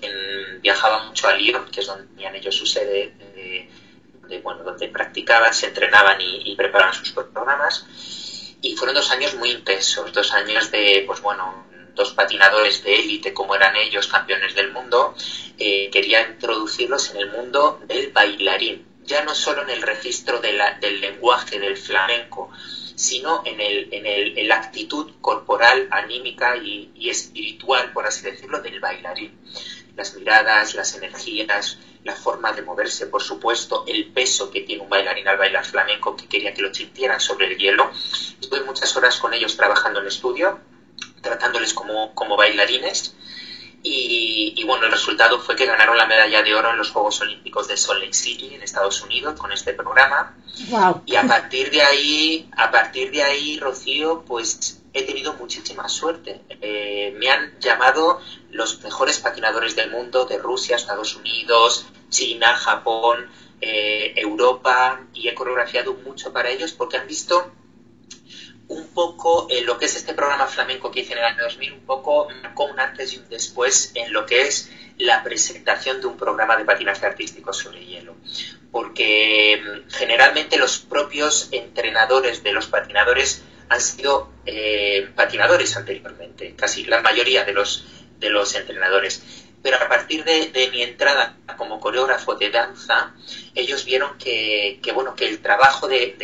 viajaba 0.61 1.04
mucho 1.04 1.28
a 1.28 1.35
Lyon, 1.35 1.68
que 1.71 1.80
es 1.80 1.87
donde 1.87 2.06
tenían 2.06 2.35
ellos 2.37 2.54
su 2.54 2.64
sede, 2.64 3.12
de, 3.18 4.38
bueno, 4.38 4.62
donde 4.62 4.88
practicaban, 4.88 5.52
se 5.52 5.66
entrenaban 5.66 6.18
y, 6.21 6.54
preparaban 6.56 6.94
sus 6.94 7.11
programas. 7.11 7.85
y 8.62 8.75
fueron 8.76 8.94
dos 8.94 9.11
años 9.11 9.35
muy 9.35 9.50
intensos, 9.50 10.12
dos 10.12 10.33
años 10.33 10.71
de, 10.71 11.02
pues 11.06 11.21
bueno, 11.21 11.66
dos 11.94 12.12
patinadores 12.12 12.83
de 12.83 12.94
élite 12.94 13.33
como 13.33 13.54
eran 13.54 13.76
ellos, 13.76 14.06
campeones 14.06 14.54
del 14.54 14.73
mundo, 14.73 15.14
eh, 15.59 15.90
quería 15.90 16.23
introducirlos 16.28 17.11
en 17.11 17.16
el 17.18 17.30
mundo 17.30 17.80
del 17.87 18.11
bailarín, 18.11 18.87
ya 19.04 19.23
no 19.25 19.35
solo 19.35 19.62
en 19.62 19.71
el 19.71 19.83
registro 19.83 20.40
del 20.40 21.00
lenguaje 21.00 21.59
del 21.59 21.76
flamenco, 21.76 22.50
sino 22.94 23.42
en, 23.44 23.60
el, 23.60 23.88
en, 23.92 24.06
el, 24.06 24.38
en 24.38 24.48
la 24.48 24.56
actitud 24.56 25.10
corporal, 25.20 25.88
anímica 25.90 26.56
y, 26.56 26.90
y, 26.94 27.10
espiritual, 27.10 27.92
por 27.92 28.06
así 28.06 28.22
decirlo, 28.22 28.60
del 28.60 28.80
bailarín. 28.80 29.32
Las 29.96 30.14
miradas, 30.14 30.74
las 30.74 30.94
energías, 30.94 31.78
la 32.02 32.14
forma 32.14 32.52
de 32.52 32.62
moverse, 32.62 33.06
por 33.06 33.22
supuesto, 33.22 33.84
el 33.86 34.06
peso 34.12 34.50
que 34.50 34.62
tiene 34.62 34.82
un 34.82 34.88
bailarín 34.88 35.28
al 35.28 35.38
bailar 35.38 35.64
flamenco, 35.64 36.16
que 36.16 36.26
quería 36.26 36.52
que 36.52 36.62
lo 36.62 36.74
sintieran 36.74 37.20
sobre 37.20 37.46
el 37.46 37.58
hielo. 37.58 37.90
Estuve 38.40 38.62
muchas 38.62 38.96
horas 38.96 39.18
con 39.18 39.32
ellos 39.32 39.56
trabajando 39.56 40.00
en 40.00 40.08
estudio, 40.08 40.58
tratándoles 41.22 41.72
como, 41.72 42.14
como 42.14 42.36
bailarines 42.36 43.14
y, 43.86 44.64
bueno, 44.64 44.86
el 44.86 44.92
resultado 44.92 45.38
fue 45.38 45.56
que 45.56 45.66
ganaron 45.66 45.98
la 45.98 46.06
medalla 46.06 46.42
de 46.42 46.54
oro 46.54 46.70
en 46.70 46.78
los 46.78 46.90
Juegos 46.90 47.20
Olímpicos 47.20 47.68
de 47.68 47.76
Salt 47.76 48.00
Lake 48.00 48.14
City 48.14 48.54
en 48.54 48.62
Estados 48.62 49.02
Unidos 49.02 49.38
con 49.38 49.52
este 49.52 49.74
programa. 49.74 50.34
Y 51.04 51.16
a 51.16 51.22
partir 51.24 51.70
de 51.70 51.82
ahí, 51.82 52.48
a 52.56 52.70
partir 52.70 53.10
de 53.10 53.22
ahí, 53.22 53.58
Rocío, 53.58 54.24
pues 54.26 54.80
he 54.94 55.02
tenido 55.02 55.34
muchísima 55.34 55.86
suerte. 55.90 56.40
Eh, 56.62 57.14
me 57.18 57.28
han 57.28 57.60
llamado 57.60 58.20
los 58.50 58.82
mejores 58.82 59.18
patinadores 59.18 59.76
del 59.76 59.90
mundo, 59.90 60.24
de 60.24 60.38
Rusia, 60.38 60.76
Estados 60.76 61.16
Unidos, 61.16 61.84
China, 62.08 62.56
Japón, 62.56 63.28
eh, 63.60 64.14
Europa, 64.16 65.00
y 65.12 65.28
he 65.28 65.34
coreografiado 65.34 65.92
mucho 65.92 66.32
para 66.32 66.48
ellos 66.48 66.72
porque 66.72 66.96
han 66.96 67.06
visto 67.06 67.52
un 68.68 68.88
poco 68.88 69.47
en 69.50 69.66
lo 69.66 69.78
que 69.78 69.87
es 69.87 69.97
este 69.97 70.14
programa 70.14 70.47
flamenco 70.47 70.90
que 70.90 71.00
hice 71.00 71.12
en 71.12 71.18
el 71.18 71.25
año 71.25 71.42
2000, 71.42 71.73
un 71.73 71.80
poco 71.80 72.28
marcó 72.42 72.64
un 72.64 72.80
antes 72.80 73.12
y 73.12 73.18
un 73.18 73.28
después 73.28 73.92
en 73.94 74.12
lo 74.12 74.25
que 74.26 74.42
es 74.42 74.71
la 74.99 75.23
presentación 75.23 76.00
de 76.00 76.06
un 76.06 76.16
programa 76.16 76.56
de 76.56 76.64
patinaje 76.64 77.04
artístico 77.04 77.52
sobre 77.52 77.85
hielo. 77.85 78.14
Porque 78.71 79.61
mm, 79.62 79.90
generalmente 79.90 80.56
los 80.56 80.78
propios 80.78 81.49
entrenadores 81.52 82.42
de 82.42 82.52
los 82.52 82.66
patinadores 82.66 83.42
han 83.68 83.80
sido 83.80 84.30
eh, 84.47 85.09
patinadores 85.14 85.76
anteriormente, 85.76 86.54
casi 86.56 86.85
la 86.85 87.00
mayoría 87.00 87.44
de 87.44 87.52
los, 87.52 87.85
de 88.18 88.30
los 88.30 88.54
entrenadores. 88.54 89.23
Pero 89.62 89.78
a 89.78 89.88
partir 89.88 90.25
de, 90.25 90.68
mi 90.71 90.83
entrada 90.83 91.38
como 91.56 91.80
coreógrafo 91.80 92.35
de 92.35 92.50
danza, 92.50 93.14
ellos 93.54 93.87
vieron 93.87 94.18
que, 94.18 94.78
bueno, 94.94 95.16
que 95.16 95.26
el 95.26 95.40
trabajo 95.40 95.88
de 95.88 96.14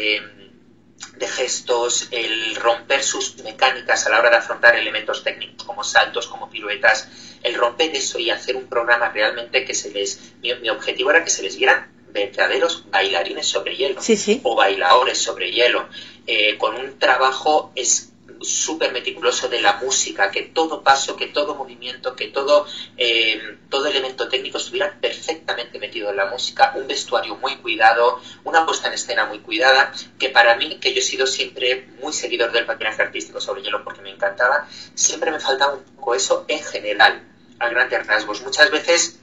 gestos, 1.26 2.08
el 2.10 2.56
romper 2.56 3.02
sus 3.02 3.36
mecánicas 3.42 4.06
a 4.06 4.10
la 4.10 4.18
hora 4.20 4.30
de 4.30 4.36
afrontar 4.36 4.76
elementos 4.76 5.22
técnicos 5.24 5.64
como 5.64 5.84
saltos, 5.84 6.26
como 6.26 6.50
piruetas, 6.50 7.08
el 7.42 7.54
romper 7.54 7.94
eso 7.94 8.18
y 8.18 8.30
hacer 8.30 8.56
un 8.56 8.66
programa 8.66 9.10
realmente 9.10 9.64
que 9.64 9.74
se 9.74 9.90
les... 9.90 10.32
Mi, 10.42 10.68
objetivo 10.68 11.10
era 11.10 11.24
que 11.24 11.30
se 11.30 11.42
les 11.42 11.56
vieran 11.56 11.90
verdaderos 12.10 12.90
bailarines 12.90 13.46
sobre 13.46 13.76
hielo 13.76 14.00
o 14.42 14.56
bailadores 14.56 15.18
sobre 15.18 15.52
hielo, 15.52 15.88
eh, 16.26 16.58
con 16.58 16.74
un 16.74 16.98
trabajo 16.98 17.72
es, 17.74 18.09
súper 18.40 18.92
meticuloso 18.92 19.48
de 19.48 19.60
la 19.60 19.74
música, 19.74 20.30
que 20.30 20.42
todo 20.42 20.82
paso, 20.82 21.16
que 21.16 21.26
todo 21.26 21.54
movimiento, 21.54 22.16
que 22.16 22.28
todo, 22.28 22.66
eh, 22.96 23.58
todo 23.68 23.86
elemento 23.86 24.28
técnico 24.28 24.58
estuviera 24.58 24.98
perfectamente 25.00 25.78
metido 25.78 26.10
en 26.10 26.16
la 26.16 26.26
música, 26.26 26.72
un 26.76 26.86
vestuario 26.86 27.36
muy 27.36 27.56
cuidado, 27.56 28.20
una 28.44 28.64
puesta 28.64 28.88
en 28.88 28.94
escena 28.94 29.26
muy 29.26 29.40
cuidada, 29.40 29.92
que 30.18 30.30
para 30.30 30.56
mí, 30.56 30.78
que 30.80 30.92
yo 30.92 31.00
he 31.00 31.02
sido 31.02 31.26
siempre 31.26 31.88
muy 32.00 32.12
seguidor 32.12 32.52
del 32.52 32.66
patinaje 32.66 33.02
artístico 33.02 33.40
sobre 33.40 33.62
hielo 33.62 33.84
porque 33.84 34.02
me 34.02 34.10
encantaba, 34.10 34.68
siempre 34.94 35.30
me 35.30 35.40
faltaba 35.40 35.74
un 35.74 35.84
poco 35.84 36.14
eso 36.14 36.44
en 36.48 36.62
general, 36.62 37.26
a 37.58 37.68
grandes 37.68 38.06
rasgos. 38.06 38.42
Muchas 38.42 38.70
veces 38.70 39.20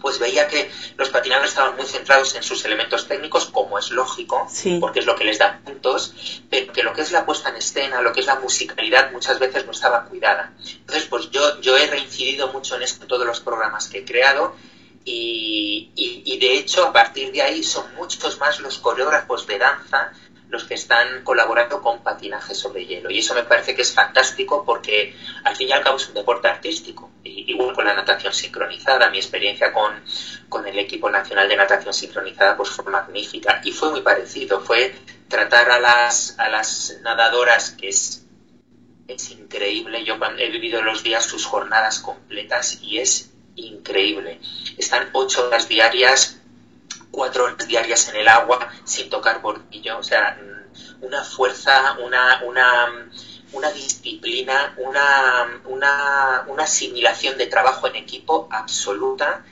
pues 0.00 0.18
veía 0.18 0.46
que 0.48 0.70
los 0.98 1.08
patinadores 1.08 1.52
estaban 1.52 1.76
muy 1.76 1.86
centrados 1.86 2.34
en 2.34 2.42
sus 2.42 2.62
elementos 2.66 3.08
técnicos, 3.08 3.46
como 3.46 3.78
es 3.78 3.90
lógico, 3.90 4.46
porque 4.78 5.00
es 5.00 5.06
lo 5.06 5.16
que 5.16 5.24
les 5.24 5.38
da 5.38 5.60
puntos, 5.64 6.42
pero 6.50 6.72
que 6.74 6.82
lo 6.82 6.92
que 6.92 7.00
es 7.00 7.10
la 7.10 7.24
puesta 7.24 7.48
en 7.48 7.56
escena, 7.56 8.02
lo 8.02 8.12
que 8.12 8.20
es 8.20 8.26
la 8.26 8.38
musicalidad, 8.38 9.12
muchas 9.12 9.38
veces 9.38 9.64
no 9.64 9.72
estaba 9.72 10.04
cuidada. 10.04 10.52
Entonces, 10.58 11.06
pues 11.08 11.30
yo, 11.30 11.58
yo 11.62 11.78
he 11.78 11.86
reincidido 11.86 12.48
mucho 12.48 12.76
en 12.76 12.82
esto 12.82 13.02
en 13.04 13.08
todos 13.08 13.26
los 13.26 13.40
programas 13.40 13.88
que 13.88 14.00
he 14.00 14.04
creado 14.04 14.54
y, 15.06 15.90
y 15.96 16.38
de 16.38 16.58
hecho 16.58 16.86
a 16.86 16.92
partir 16.92 17.32
de 17.32 17.40
ahí 17.40 17.62
son 17.62 17.94
muchos 17.94 18.38
más 18.38 18.60
los 18.60 18.78
coreógrafos 18.78 19.46
de 19.46 19.58
danza 19.58 20.12
los 20.54 20.64
que 20.64 20.74
están 20.74 21.24
colaborando 21.24 21.82
con 21.82 22.02
patinaje 22.02 22.54
sobre 22.54 22.86
hielo. 22.86 23.10
Y 23.10 23.18
eso 23.18 23.34
me 23.34 23.42
parece 23.42 23.74
que 23.74 23.82
es 23.82 23.92
fantástico 23.92 24.64
porque 24.64 25.14
al 25.42 25.56
fin 25.56 25.68
y 25.68 25.72
al 25.72 25.82
cabo 25.82 25.96
es 25.96 26.08
un 26.08 26.14
deporte 26.14 26.48
artístico. 26.48 27.10
igual 27.24 27.74
con 27.74 27.84
la 27.84 27.94
natación 27.94 28.32
sincronizada, 28.32 29.10
mi 29.10 29.18
experiencia 29.18 29.72
con, 29.72 29.92
con 30.48 30.66
el 30.66 30.78
equipo 30.78 31.10
nacional 31.10 31.48
de 31.48 31.56
natación 31.56 31.92
sincronizada 31.92 32.56
pues 32.56 32.70
fue 32.70 32.84
magnífica 32.90 33.60
y 33.64 33.72
fue 33.72 33.90
muy 33.90 34.02
parecido. 34.02 34.60
Fue 34.60 34.94
tratar 35.28 35.70
a 35.70 35.80
las, 35.80 36.38
a 36.38 36.48
las 36.48 36.96
nadadoras, 37.02 37.72
que 37.72 37.88
es, 37.88 38.24
es 39.08 39.30
increíble. 39.32 40.04
Yo 40.04 40.16
he 40.38 40.48
vivido 40.50 40.82
los 40.82 41.02
días 41.02 41.26
sus 41.26 41.44
jornadas 41.46 41.98
completas 41.98 42.78
y 42.80 42.98
es 42.98 43.32
increíble. 43.56 44.40
Están 44.78 45.10
ocho 45.12 45.46
horas 45.48 45.68
diarias 45.68 46.40
cuatro 47.14 47.44
horas 47.44 47.68
diarias 47.68 48.08
en 48.08 48.16
el 48.16 48.28
agua 48.28 48.68
sin 48.84 49.08
tocar 49.08 49.40
bordillo, 49.40 49.98
o 49.98 50.02
sea, 50.02 50.36
mm, 50.40 51.04
una 51.04 51.22
fuerza, 51.22 51.96
una, 52.04 52.42
una, 52.44 53.08
una 53.52 53.70
disciplina, 53.70 54.74
una, 54.78 55.60
una, 55.66 56.44
una, 56.48 56.64
asimilación 56.64 57.38
de 57.38 57.46
trabajo 57.46 57.86
en 57.86 57.96
equipo 57.96 58.48
absoluta. 58.50 59.44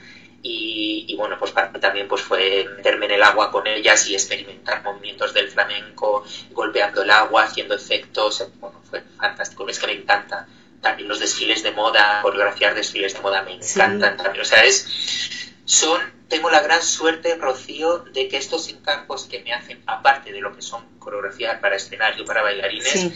Y, 0.45 1.15
bueno, 1.15 1.37
pues 1.39 1.51
para 1.51 1.69
mí 1.69 1.79
también 1.79 2.09
pues 2.09 2.21
fue 2.21 2.67
meterme 2.75 3.05
en 3.05 3.11
el 3.11 3.23
agua 3.23 3.49
con 3.49 3.65
ellas 3.65 4.05
y 4.07 4.13
experimentar 4.13 4.83
movimientos 4.83 5.33
del 5.33 5.47
flamenco, 5.47 6.25
golpeando 6.51 7.01
el 7.03 7.11
agua, 7.11 7.43
haciendo 7.43 7.75
efectos. 7.75 8.45
Bueno, 8.59 8.81
fue 8.89 9.01
fantástico. 9.17 9.65
Es 9.69 9.79
que 9.79 9.87
me 9.87 9.93
encanta. 9.93 10.45
También 10.81 11.07
los 11.07 11.21
desfiles 11.21 11.63
de 11.63 11.71
moda, 11.71 12.21
coreografiar 12.21 12.75
desfiles 12.75 13.13
de 13.13 13.21
moda 13.21 13.41
me 13.43 13.53
encantan 13.53 14.17
también. 14.17 14.41
O 14.41 14.45
sea, 14.45 14.65
es, 14.65 15.52
son 15.65 16.13
tengo 16.33 16.49
la 16.49 16.61
gran 16.61 16.81
suerte, 16.81 17.35
Rocío, 17.35 17.99
de 17.99 18.27
que 18.27 18.37
estos 18.37 18.67
encargos 18.69 19.25
que 19.25 19.43
me 19.43 19.53
hacen, 19.53 19.83
aparte 19.85 20.31
de 20.31 20.41
lo 20.41 20.55
que 20.55 20.63
son 20.63 20.83
coreografías 20.97 21.59
para 21.59 21.75
escenario, 21.75 22.25
para 22.25 22.41
bailarines, 22.41 23.11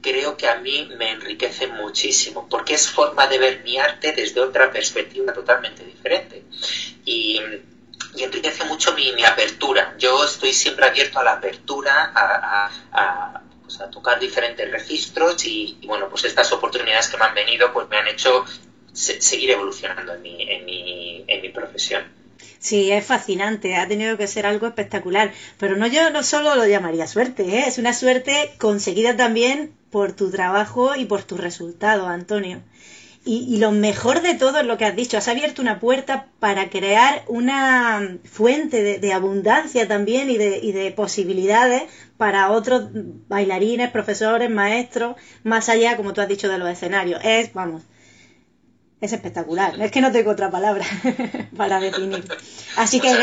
creo 0.00 0.36
que 0.36 0.48
a 0.48 0.56
mí 0.56 0.88
me 0.98 1.12
enriquecen 1.12 1.72
muchísimo, 1.74 2.48
porque 2.48 2.74
es 2.74 2.88
forma 2.88 3.28
de 3.28 3.38
ver 3.38 3.62
mi 3.62 3.78
arte 3.78 4.12
desde 4.12 4.40
otra 4.40 4.72
perspectiva 4.72 5.32
totalmente 5.32 5.84
diferente. 5.84 6.42
Y, 7.04 7.40
enriquece 8.18 8.64
mucho 8.64 8.94
mi, 8.94 9.22
apertura. 9.22 9.94
Yo 9.98 10.24
estoy 10.24 10.52
siempre 10.52 10.86
abierto 10.86 11.20
a 11.20 11.22
la 11.22 11.34
apertura, 11.34 12.12
a, 12.16 13.42
pues 13.62 13.78
tocar 13.92 14.18
diferentes 14.18 14.68
registros 14.72 15.44
y, 15.44 15.78
bueno, 15.84 16.08
pues 16.08 16.24
estas 16.24 16.50
oportunidades 16.50 17.08
que 17.08 17.16
me 17.16 17.26
han 17.26 17.34
venido 17.34 17.72
pues 17.72 17.88
me 17.88 17.98
han 17.98 18.08
hecho 18.08 18.44
seguir 18.96 19.50
evolucionando 19.50 20.14
en 20.14 20.22
mi, 20.22 20.42
en 20.42 20.64
mi, 20.64 21.24
en 21.26 21.42
mi 21.42 21.48
profesión. 21.50 22.04
Sí, 22.58 22.90
es 22.90 23.04
fascinante, 23.04 23.76
ha 23.76 23.86
tenido 23.86 24.16
que 24.16 24.26
ser 24.26 24.46
algo 24.46 24.66
espectacular. 24.66 25.32
Pero 25.58 25.76
no 25.76 25.86
yo 25.86 26.10
no 26.10 26.22
solo 26.22 26.56
lo 26.56 26.66
llamaría 26.66 27.06
suerte, 27.06 27.42
¿eh? 27.44 27.64
es 27.68 27.78
una 27.78 27.92
suerte 27.92 28.50
conseguida 28.58 29.16
también 29.16 29.72
por 29.90 30.12
tu 30.12 30.30
trabajo 30.30 30.96
y 30.96 31.04
por 31.04 31.22
tus 31.22 31.38
resultados, 31.38 32.08
Antonio. 32.08 32.62
Y, 33.28 33.58
lo 33.58 33.72
mejor 33.72 34.22
de 34.22 34.34
todo 34.34 34.60
es 34.60 34.66
lo 34.66 34.78
que 34.78 34.84
has 34.84 34.94
dicho, 34.94 35.18
has 35.18 35.26
abierto 35.26 35.60
una 35.60 35.80
puerta 35.80 36.28
para 36.38 36.70
crear 36.70 37.24
una 37.26 38.18
fuente 38.22 39.00
de, 39.00 39.12
abundancia 39.12 39.88
también 39.88 40.30
y 40.30 40.36
de, 40.36 40.58
y 40.58 40.70
de 40.70 40.92
posibilidades 40.92 41.82
para 42.16 42.52
otros 42.52 42.88
bailarines, 43.26 43.90
profesores, 43.90 44.48
maestros, 44.48 45.16
más 45.42 45.68
allá, 45.68 45.96
como 45.96 46.12
tú 46.12 46.20
has 46.20 46.28
dicho, 46.28 46.48
de 46.48 46.58
los 46.58 46.68
escenarios. 46.68 47.20
Es, 47.24 47.52
vamos, 47.52 47.82
es 49.00 49.12
espectacular. 49.12 49.80
Es 49.80 49.90
que 49.90 50.00
no 50.00 50.10
tengo 50.10 50.30
otra 50.30 50.50
palabra 50.50 50.84
para 51.56 51.80
definir. 51.80 52.24
Así 52.76 53.00
que 53.00 53.14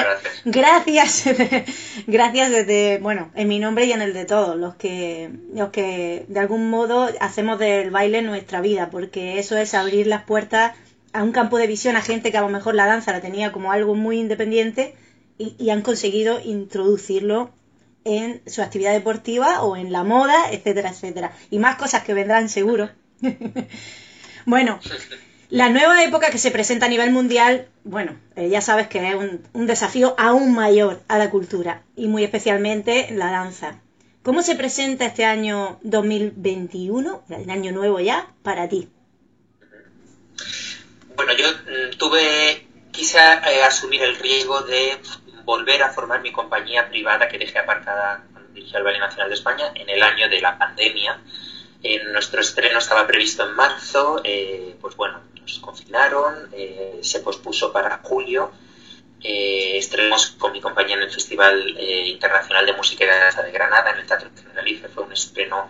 gracias, 0.46 1.26
gracias 2.08 2.52
desde, 2.52 3.00
bueno, 3.00 3.32
en 3.36 3.48
mi 3.48 3.60
nombre 3.60 3.86
y 3.86 3.92
en 3.92 4.02
el 4.02 4.14
de 4.14 4.26
todos, 4.26 4.56
los 4.56 4.76
que, 4.76 5.32
los 5.54 5.70
que 5.70 6.26
de 6.28 6.40
algún 6.40 6.70
modo 6.70 7.10
hacemos 7.20 7.60
del 7.60 7.92
baile 7.92 8.22
nuestra 8.22 8.62
vida, 8.62 8.90
porque 8.90 9.40
eso 9.40 9.58
es 9.58 9.74
abrir 9.74 10.08
las 10.08 10.24
puertas 10.24 10.74
a 11.12 11.24
un 11.24 11.32
campo 11.32 11.58
de 11.58 11.68
visión 11.68 11.96
a 11.96 12.02
gente 12.02 12.32
que 12.32 12.38
a 12.38 12.42
lo 12.42 12.50
mejor 12.50 12.76
la 12.76 12.86
danza 12.86 13.12
la 13.12 13.22
tenía 13.22 13.52
como 13.52 13.72
algo 13.72 13.96
muy 13.96 14.20
independiente 14.20 14.96
y, 15.38 15.56
y 15.60 15.70
han 15.70 15.82
conseguido 15.82 16.40
introducirlo 16.40 17.52
en 18.06 18.42
su 18.48 18.62
actividad 18.62 18.94
deportiva 18.94 19.62
o 19.64 19.76
en 19.76 19.92
la 19.92 20.04
moda, 20.04 20.52
etcétera, 20.52 20.90
etcétera. 20.90 21.32
Y 21.50 21.60
más 21.60 21.78
cosas 21.78 22.04
que 22.04 22.14
vendrán 22.14 22.50
seguro. 22.50 22.90
bueno. 24.46 24.80
La 25.54 25.70
nueva 25.70 26.04
época 26.04 26.32
que 26.32 26.40
se 26.40 26.50
presenta 26.50 26.88
a 26.88 26.90
nivel 26.90 27.12
mundial, 27.12 27.68
bueno, 27.84 28.20
eh, 28.36 28.50
ya 28.50 28.60
sabes 28.60 28.88
que 28.88 29.08
es 29.08 29.14
un, 29.14 29.68
desafío 29.68 30.16
aún 30.18 30.56
mayor 30.56 31.04
a 31.08 31.20
la 31.20 31.30
cultura 31.30 31.84
y 31.96 32.08
muy 32.08 32.24
especialmente 32.24 33.10
la 33.12 33.30
danza. 33.30 33.80
¿Cómo 34.24 34.42
se 34.42 34.56
presenta 34.56 35.06
este 35.06 35.26
año 35.26 35.78
2021, 35.84 37.26
el 37.30 37.50
año 37.52 37.72
nuevo 37.72 38.00
ya, 38.00 38.34
para 38.42 38.68
ti? 38.68 38.90
Bueno, 41.16 41.34
yo 41.34 41.46
mm, 41.48 41.98
tuve, 42.00 42.66
quise 42.90 43.20
eh, 43.20 43.62
asumir 43.64 44.02
el 44.02 44.16
riesgo 44.16 44.64
de 44.64 44.98
volver 45.46 45.84
a 45.84 45.94
formar 45.94 46.24
mi 46.24 46.32
compañía 46.32 46.90
privada 46.90 47.28
que 47.28 47.38
dejé 47.38 47.60
aparcada 47.60 48.24
cuando 48.32 48.52
dirigí 48.54 48.76
al 48.76 48.82
Valle 48.82 48.98
Nacional 48.98 49.30
de 49.30 49.36
España 49.36 49.66
en 49.76 49.88
el 49.88 50.02
año 50.02 50.28
de 50.30 50.42
la 50.42 50.58
pandemia. 50.58 51.22
nuestro 52.12 52.42
estreno 52.42 52.80
estaba 52.80 53.06
previsto 53.06 53.48
en 53.48 53.54
marzo, 53.54 54.20
eh, 54.24 54.76
pues 54.82 54.96
bueno, 54.96 55.22
nos 55.44 55.60
confinaron, 55.60 56.50
eh, 56.52 57.00
se 57.02 57.20
pospuso 57.20 57.72
para 57.72 58.00
julio. 58.04 58.52
Eh, 59.22 59.78
estrenamos 59.78 60.32
con 60.32 60.52
mi 60.52 60.60
compañía 60.60 60.96
en 60.96 61.04
el 61.04 61.12
Festival 61.12 61.78
Internacional 61.80 62.66
de 62.66 62.74
Música 62.74 63.06
y 63.06 63.08
Danza 63.08 63.42
de 63.42 63.52
Granada, 63.52 63.92
en 63.92 64.00
el 64.00 64.06
Teatro 64.06 64.30
Tenerife. 64.32 64.90
Fue 64.90 65.04
un 65.04 65.14
estreno 65.14 65.70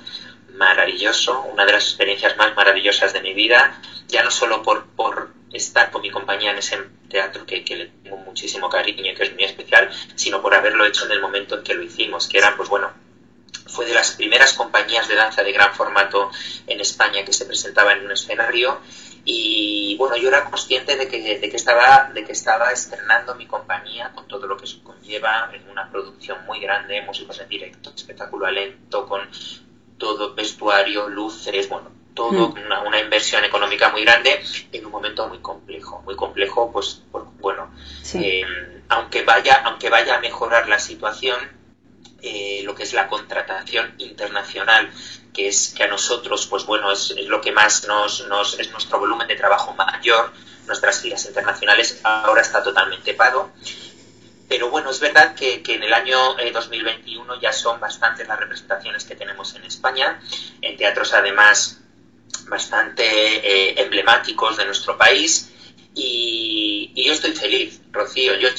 maravilloso, 0.56 1.42
una 1.42 1.66
de 1.66 1.74
las 1.74 1.84
experiencias 1.84 2.38
más 2.38 2.56
maravillosas 2.56 3.14
de 3.14 3.22
mi 3.22 3.34
vida, 3.34 3.80
ya 4.08 4.24
no 4.24 4.32
solo 4.32 4.64
por, 4.64 4.86
por 4.88 5.30
estar 5.52 5.92
con 5.92 6.02
mi 6.02 6.10
compañía 6.10 6.52
en 6.52 6.58
ese 6.58 6.80
teatro 7.10 7.46
que, 7.46 7.64
le 7.70 7.86
tengo 8.04 8.18
muchísimo 8.18 8.70
cariño 8.70 9.12
y 9.12 9.16
que 9.16 9.24
es 9.24 9.34
muy 9.34 9.44
especial, 9.44 9.90
sino 10.16 10.42
por 10.42 10.54
haberlo 10.56 10.86
hecho 10.86 11.06
en 11.06 11.12
el 11.12 11.22
momento 11.22 11.58
en 11.58 11.64
que 11.64 11.74
lo 11.76 11.84
hicimos, 11.84 12.28
que 12.28 12.40
era, 12.40 12.56
pues 12.56 12.70
bueno, 12.70 12.92
fue 13.68 13.86
de 13.86 13.94
las 13.94 14.12
primeras 14.12 14.54
compañías 14.54 15.08
de 15.08 15.16
danza 15.16 15.44
de 15.44 15.52
gran 15.52 15.74
formato 15.74 16.32
en 16.68 16.80
España 16.80 17.24
que 17.24 17.34
se 17.34 17.46
presentaba 17.46 17.94
en 17.94 18.06
un 18.06 18.12
escenario 18.12 18.80
y 19.26 19.96
bueno, 19.98 20.18
yo 20.18 20.28
era 20.28 20.44
consciente 20.50 20.98
de 20.98 21.08
que, 21.08 21.40
de 21.40 21.50
que, 21.50 21.56
estaba, 21.56 22.12
de 22.14 22.26
que 22.26 22.34
estaba 22.34 22.72
estrenando 22.72 23.36
mi 23.36 23.46
compañía 23.46 24.12
con 24.14 24.28
todo 24.28 24.48
lo 24.48 24.58
que 24.58 24.66
eso 24.66 24.84
conlleva 24.84 25.50
en 25.54 25.70
una 25.70 25.90
producción 25.90 26.46
muy 26.46 26.60
grande, 26.60 27.02
músicos 27.04 27.40
en 27.40 27.48
directo, 27.48 27.92
espectáculo 27.96 28.50
lento, 28.52 29.08
con 29.08 29.22
todo 29.98 30.34
vestuario, 30.36 31.08
luces, 31.08 31.70
bueno, 31.70 31.90
todo 32.14 32.50
hmm. 32.50 32.88
una, 32.88 33.00
inversión 33.00 33.44
económica 33.46 33.90
muy 33.90 34.04
grande 34.04 34.42
en 34.72 34.86
un 34.86 34.92
momento 34.92 35.28
muy 35.28 35.40
complejo, 35.40 36.02
muy 36.04 36.16
complejo, 36.16 36.72
pues, 36.72 37.02
bueno, 37.40 37.74
eh, 38.16 38.44
aunque 38.90 39.24
vaya, 39.24 39.62
aunque 39.64 39.90
vaya 39.90 40.18
a 40.18 40.20
mejorar 40.20 40.68
la 40.68 40.80
situación, 40.80 41.40
eh, 42.24 42.62
lo 42.64 42.74
que 42.74 42.84
es 42.84 42.94
la 42.94 43.08
contratación 43.08 43.94
internacional, 43.98 44.92
que 45.34 45.50
es 45.50 45.74
que 45.76 45.84
a 45.84 45.88
nosotros, 45.88 46.48
pues 46.48 46.66
bueno, 46.66 46.92
es, 46.92 47.14
lo 47.28 47.42
que 47.42 47.52
más 47.52 47.88
nos, 47.88 48.28
nos, 48.28 48.60
es 48.60 48.72
nuestro 48.72 49.00
volumen 49.00 49.28
de 49.28 49.36
trabajo 49.36 49.74
mayor, 49.74 50.32
nuestras 50.66 51.02
giras 51.02 51.26
internacionales 51.26 52.00
ahora 52.04 52.42
está 52.42 52.64
totalmente 52.64 53.14
pado 53.14 53.52
pero 54.54 54.70
bueno, 54.70 54.92
es 54.92 55.00
verdad 55.00 55.34
que, 55.34 55.64
en 55.66 55.82
el 55.82 55.92
año 55.92 56.36
2021 56.36 57.34
eh, 57.34 57.38
ya 57.42 57.52
son 57.52 57.80
bastantes 57.80 58.28
las 58.28 58.40
representaciones 58.40 59.04
que 59.04 59.16
tenemos 59.16 59.56
en 59.56 59.64
España, 59.64 60.22
en 60.62 60.78
teatros 60.78 61.12
además 61.16 61.80
bastante 62.48 63.04
eh, 63.04 63.82
emblemáticos 63.82 64.58
de 64.58 64.66
nuestro 64.66 64.96
país. 64.96 65.52
Y, 65.96 66.94
yo 66.96 67.14
estoy 67.14 67.32
feliz, 67.32 67.82
Rocío. 67.92 68.36
Yo, 68.36 68.50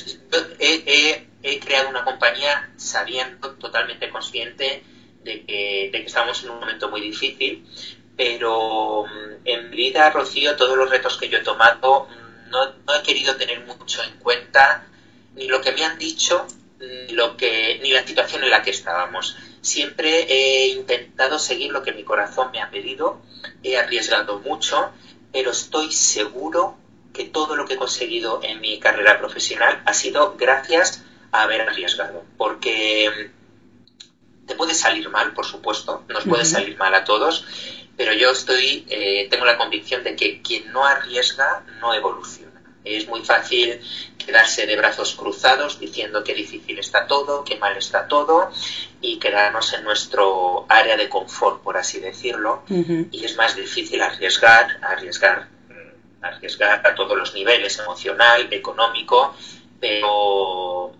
he, 0.59 1.61
creado 1.61 1.91
una 1.91 2.03
compañía 2.03 2.73
sabiendo, 2.77 3.57
totalmente 3.75 4.09
consciente 4.09 4.85
de 5.25 5.45
que, 5.45 5.91
estamos 6.07 6.45
en 6.45 6.51
un 6.51 6.61
momento 6.61 6.89
muy 6.89 7.01
difícil, 7.01 7.67
pero 8.17 9.05
mm, 9.05 9.47
en 9.47 9.71
mi 9.71 9.77
vida, 9.77 10.11
Rocío, 10.11 10.55
todos 10.55 10.77
los 10.77 10.89
retos 10.89 11.17
que 11.17 11.29
yo 11.29 11.39
he 11.39 11.43
tomado, 11.43 12.07
mm, 12.07 12.51
no, 12.51 12.67
no 12.87 12.95
he 12.95 13.03
querido 13.03 13.35
tener 13.35 13.61
mucho 13.67 14.01
en 14.05 14.17
cuenta 14.19 14.87
ni 15.35 15.49
lo 15.49 15.61
que 15.61 15.73
me 15.73 15.85
han 15.85 15.99
dicho, 15.99 16.47
ni, 16.79 17.15
lo 17.15 17.37
que, 17.37 17.81
ni 17.83 17.91
la 17.91 18.07
situación 18.07 18.45
en 18.45 18.51
la 18.51 18.63
que 18.63 18.71
estábamos. 18.71 19.37
Siempre 19.61 20.23
he 20.29 20.69
intentado 20.69 21.41
seguir 21.41 21.73
lo 21.73 21.83
que 21.83 21.91
mi 21.91 22.05
corazón 22.05 22.53
me 22.53 22.63
ha 22.63 22.71
pedido, 22.71 23.23
he 23.65 23.77
arriesgado 23.77 24.39
mucho, 24.39 24.93
pero 25.33 25.51
estoy 25.51 25.91
seguro 25.91 26.77
que 27.13 27.25
todo 27.25 27.57
lo 27.57 27.67
que 27.67 27.75
he 27.75 27.77
conseguido 27.77 28.41
en 28.45 28.61
mi 28.61 28.79
carrera 28.79 29.19
profesional 29.19 29.83
ha 29.85 29.95
sido 29.95 30.37
gracias 30.39 31.03
a 31.33 31.43
haber 31.43 31.63
arriesgado, 31.63 32.23
porque 32.37 33.33
te 34.47 34.55
puede 34.55 34.75
salir 34.75 35.09
mal, 35.09 35.33
por 35.33 35.47
supuesto, 35.47 36.05
nos 36.09 36.25
puede 36.25 36.45
salir 36.45 36.77
mal 36.77 36.95
a 36.95 37.05
todos, 37.05 37.45
pero 37.97 38.13
yo 38.13 38.31
estoy, 38.31 38.85
eh, 38.89 39.29
tengo 39.31 39.45
la 39.45 39.57
convicción 39.57 40.03
de 40.03 40.17
que 40.17 40.43
quien 40.43 40.73
no 40.73 40.85
arriesga 40.85 41.65
no 41.81 41.95
evoluciona. 41.95 42.51
Es 42.85 43.09
muy 43.09 43.25
fácil 43.25 43.81
quedarse 44.19 44.67
de 44.67 44.77
brazos 44.77 45.15
cruzados 45.15 45.79
diciendo 45.79 46.23
que 46.23 46.35
difícil 46.35 46.79
está 46.79 47.07
todo, 47.07 47.45
que 47.45 47.57
mal 47.57 47.77
está 47.77 48.09
todo 48.09 48.51
y 49.01 49.19
quedarnos 49.19 49.73
en 49.73 49.85
nuestro 49.85 50.67
área 50.69 50.97
de 50.97 51.09
confort, 51.09 51.63
por 51.63 51.77
así 51.77 52.01
decirlo. 52.01 52.63
Y 52.69 53.25
es 53.25 53.37
más 53.37 53.57
difícil 53.57 54.03
arriesgar, 54.03 54.79
arriesgar, 54.83 55.49
arriesgar 56.21 56.87
a 56.87 56.95
todos 56.95 57.17
los 57.17 57.33
niveles, 57.33 57.79
emocional, 57.79 58.49
económico, 58.51 59.35
pero 59.81 60.93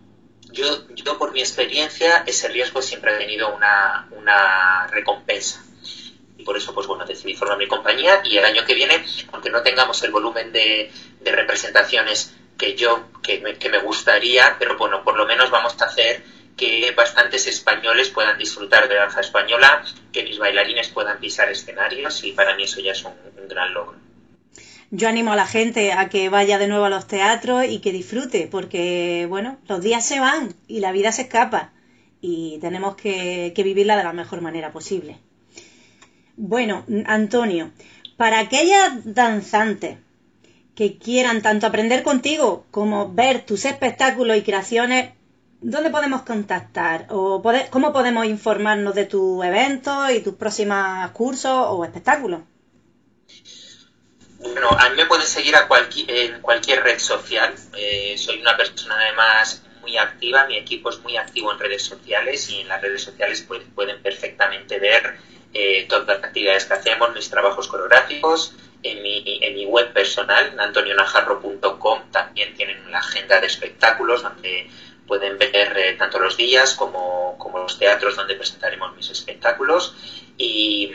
yo, 0.55 0.89
yo 0.95 1.19
por 1.19 1.33
mi 1.33 1.41
experiencia 1.41 2.25
ese 2.27 2.49
riesgo 2.49 2.81
siempre 2.81 3.15
ha 3.15 3.19
tenido 3.19 3.55
una, 3.55 4.09
una 4.13 4.87
recompensa 4.87 5.65
por 6.45 6.57
eso, 6.57 6.75
pues 6.75 6.87
bueno, 6.87 7.05
decidí 7.05 7.35
formar 7.35 7.59
mi 7.59 7.67
compañía 7.67 8.21
y 8.25 8.37
el 8.37 8.45
año 8.45 8.65
que 8.65 8.75
viene, 8.75 9.05
aunque 9.33 9.51
no 9.51 9.63
tengamos 9.63 10.03
el 10.03 10.11
volumen 10.11 10.53
de, 10.53 10.91
representaciones 11.25 12.35
que 12.59 12.77
yo, 12.77 13.09
que 13.23 13.41
me, 13.41 13.55
que 13.55 13.71
me 13.71 13.79
gustaría, 13.79 14.57
pero 14.59 14.77
bueno, 14.77 15.03
por 15.03 15.17
lo 15.17 15.27
menos 15.27 15.51
vamos 15.51 15.75
a 15.81 15.87
hacer 15.87 16.23
que 16.57 16.93
bastantes 16.93 17.47
españoles 17.47 18.11
puedan 18.11 18.39
disfrutar 18.39 18.89
de 18.89 18.95
danza 18.95 19.21
española, 19.21 19.83
que 20.13 20.23
mis 20.23 20.39
bailarines 20.39 20.89
puedan 20.91 21.19
pisar 21.19 21.51
escenarios 21.51 22.23
y 22.23 22.33
para 22.33 22.55
mí 22.55 22.65
eso 22.65 22.81
ya 22.81 22.93
es 22.93 23.03
un, 23.05 23.15
gran 23.49 23.73
logro. 23.75 23.97
Yo 24.91 25.09
animo 25.09 25.33
a 25.33 25.37
la 25.37 25.47
gente 25.47 25.93
a 25.93 26.09
que 26.09 26.29
vaya 26.29 26.59
de 26.59 26.69
nuevo 26.69 26.85
a 26.85 26.91
los 26.91 27.07
teatros 27.07 27.65
y 27.69 27.81
que 27.81 27.93
disfrute, 27.93 28.49
porque 28.51 29.27
bueno, 29.29 29.59
los 29.69 29.81
días 29.83 30.05
se 30.05 30.21
van 30.21 30.55
y 30.69 30.81
la 30.81 30.93
vida 30.93 31.13
se 31.13 31.23
escapa 31.23 31.73
y 32.21 32.59
tenemos 32.61 32.97
que 32.97 33.53
vivirla 33.57 33.97
de 33.97 34.05
la 34.05 34.13
mejor 34.13 34.41
manera 34.41 34.73
posible. 34.73 35.19
Bueno, 36.37 36.85
Antonio, 37.07 37.71
para 38.17 38.41
aquellas 38.41 39.15
danzantes 39.15 39.99
que 40.75 40.99
quieran 40.99 41.43
tanto 41.43 41.67
aprender 41.67 42.03
contigo 42.03 42.67
como 42.71 43.13
ver 43.13 43.47
tus 43.47 43.65
espectáculos 43.65 44.37
y 44.37 44.43
creaciones, 44.43 45.11
¿dónde 45.61 45.91
podemos 45.91 46.23
contactar? 46.23 47.07
¿O 47.11 47.43
cómo 47.71 47.93
podemos 47.93 48.27
informarnos 48.27 48.95
de 48.95 49.07
tus 49.07 49.45
eventos 49.45 50.11
y 50.11 50.21
tus 50.21 50.35
próximos 50.35 51.11
cursos 51.13 51.67
o 51.69 51.85
espectáculos? 51.85 52.41
Bueno, 54.53 54.69
a 54.71 54.91
mí 54.91 54.97
me 54.97 55.07
pueden 55.07 55.27
seguir 55.27 55.57
a 55.57 55.67
en 56.07 56.41
cualquier 56.41 56.83
red 56.83 56.99
social. 56.99 57.55
Eh, 57.77 58.15
soy 58.19 58.41
una 58.41 58.57
persona 58.57 58.95
además 58.97 59.63
muy 59.81 59.97
activa, 59.97 60.47
mi 60.47 60.57
equipo 60.57 60.91
es 60.91 60.99
muy 61.01 61.17
activo 61.17 61.53
en 61.53 61.59
redes 61.59 61.83
sociales 61.83 62.49
y 62.51 62.61
en 62.61 62.69
las 62.69 62.81
redes 62.81 63.03
sociales 63.03 63.45
pues, 63.47 63.63
pueden 63.75 64.03
perfectamente 64.03 64.79
ver 64.79 65.17
eh, 65.53 65.87
todas 65.89 66.07
las 66.07 66.25
actividades 66.25 66.67
que 66.67 66.75
hacemos, 66.75 67.15
mis 67.15 67.29
trabajos 67.31 67.69
coreográficos. 67.69 68.55
En 68.83 69.03
mi, 69.03 69.23
en 69.41 69.55
mi 69.55 69.65
web 69.65 69.95
personal, 69.95 70.61
antonionajarro.com, 70.61 72.11
también 72.11 72.55
tienen 72.55 72.91
la 72.91 72.99
agenda 72.99 73.41
de 73.41 73.47
espectáculos 73.47 74.23
donde 74.23 74.69
pueden 75.07 75.39
ver 75.39 75.77
eh, 75.77 75.95
tanto 75.99 76.19
los 76.19 76.37
días 76.37 76.75
como, 76.75 77.37
como, 77.39 77.61
los 77.61 77.79
teatros 77.79 78.17
donde 78.17 78.35
presentaremos 78.35 78.95
mis 78.95 79.09
espectáculos. 79.09 79.95
Y, 80.37 80.93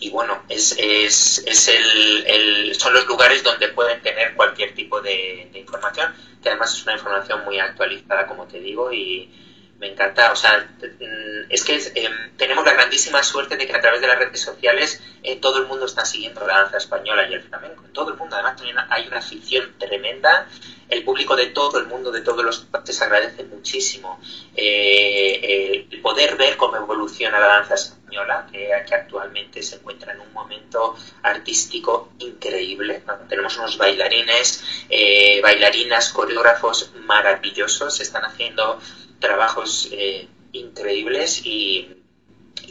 y 0.00 0.10
bueno, 0.10 0.42
es, 0.48 0.76
es, 0.78 1.42
es 1.46 1.68
el, 1.68 2.26
el, 2.26 2.74
son 2.74 2.94
los 2.94 3.06
lugares 3.06 3.42
donde 3.42 3.68
pueden 3.68 4.00
tener 4.02 4.34
cualquier 4.34 4.74
tipo 4.74 5.00
de, 5.00 5.48
de, 5.52 5.58
información, 5.58 6.14
que 6.42 6.48
además 6.48 6.74
es 6.74 6.82
una 6.84 6.94
información 6.94 7.44
muy 7.44 7.58
actualizada, 7.58 8.26
como 8.26 8.46
te 8.46 8.60
digo, 8.60 8.92
y, 8.92 9.30
me 9.78 9.92
encanta, 9.92 10.32
o 10.32 10.36
sea, 10.36 10.68
mm, 10.80 11.46
es 11.48 11.64
que 11.64 11.76
em, 11.94 12.36
tenemos 12.36 12.64
la 12.64 12.72
grandísima 12.72 13.22
suerte 13.22 13.56
de 13.56 13.66
que 13.66 13.74
a 13.74 13.80
través 13.80 14.00
de 14.00 14.08
las 14.08 14.18
redes 14.18 14.40
sociales 14.40 15.00
eh, 15.22 15.36
todo 15.36 15.58
el 15.58 15.66
mundo 15.66 15.86
está 15.86 16.04
siguiendo 16.04 16.44
la 16.46 16.62
danza 16.62 16.78
española 16.78 17.28
y 17.28 17.34
el 17.34 17.42
flamenco, 17.42 17.84
todo 17.92 18.10
el 18.10 18.16
mundo, 18.16 18.34
además 18.36 18.56
también 18.56 18.76
hay 18.90 19.06
una 19.06 19.18
afición 19.18 19.74
tremenda, 19.78 20.48
el 20.88 21.04
público 21.04 21.36
de 21.36 21.46
todo 21.46 21.78
el 21.78 21.86
mundo, 21.86 22.10
de 22.10 22.22
todos 22.22 22.44
los 22.44 22.58
países 22.60 23.00
agradece 23.02 23.44
muchísimo 23.44 24.20
eh, 24.56 25.86
el 25.90 26.00
poder 26.00 26.36
ver 26.36 26.56
cómo 26.56 26.76
evoluciona 26.76 27.38
la 27.38 27.46
danza 27.46 27.74
española, 27.74 28.46
que, 28.50 28.72
actualmente 28.72 29.62
se 29.62 29.76
encuentra 29.76 30.12
en 30.12 30.20
un 30.20 30.32
momento 30.32 30.96
artístico 31.22 32.12
increíble, 32.18 33.02
tenemos 33.28 33.56
unos 33.58 33.76
bailarines, 33.76 34.86
eh, 34.88 35.40
bailarinas, 35.42 36.10
coreógrafos 36.12 36.90
maravillosos, 37.04 38.00
están 38.00 38.24
haciendo 38.24 38.80
trabajos 39.18 39.88
eh, 39.92 40.28
increíbles 40.52 41.42
y, 41.44 41.88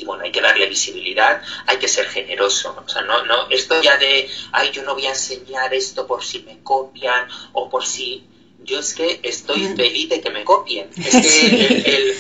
bueno, 0.05 0.23
hay 0.23 0.31
que 0.31 0.41
darle 0.41 0.67
visibilidad, 0.67 1.41
hay 1.65 1.77
que 1.77 1.87
ser 1.87 2.05
generoso. 2.07 2.75
O 2.85 2.89
sea, 2.89 3.01
no, 3.01 3.25
no, 3.25 3.49
esto 3.49 3.81
ya 3.81 3.97
de, 3.97 4.29
ay, 4.51 4.71
yo 4.71 4.83
no 4.83 4.93
voy 4.93 5.07
a 5.07 5.11
enseñar 5.11 5.73
esto 5.73 6.05
por 6.07 6.23
si 6.23 6.39
me 6.43 6.61
copian 6.63 7.27
o 7.53 7.69
por 7.69 7.85
si. 7.85 8.27
Yo 8.59 8.79
es 8.79 8.93
que 8.93 9.19
estoy 9.23 9.61
mm. 9.61 9.75
feliz 9.77 10.09
de 10.09 10.21
que 10.21 10.29
me 10.29 10.43
copien. 10.43 10.89
Es 10.97 11.11
que 11.11 11.85
el, 11.85 12.15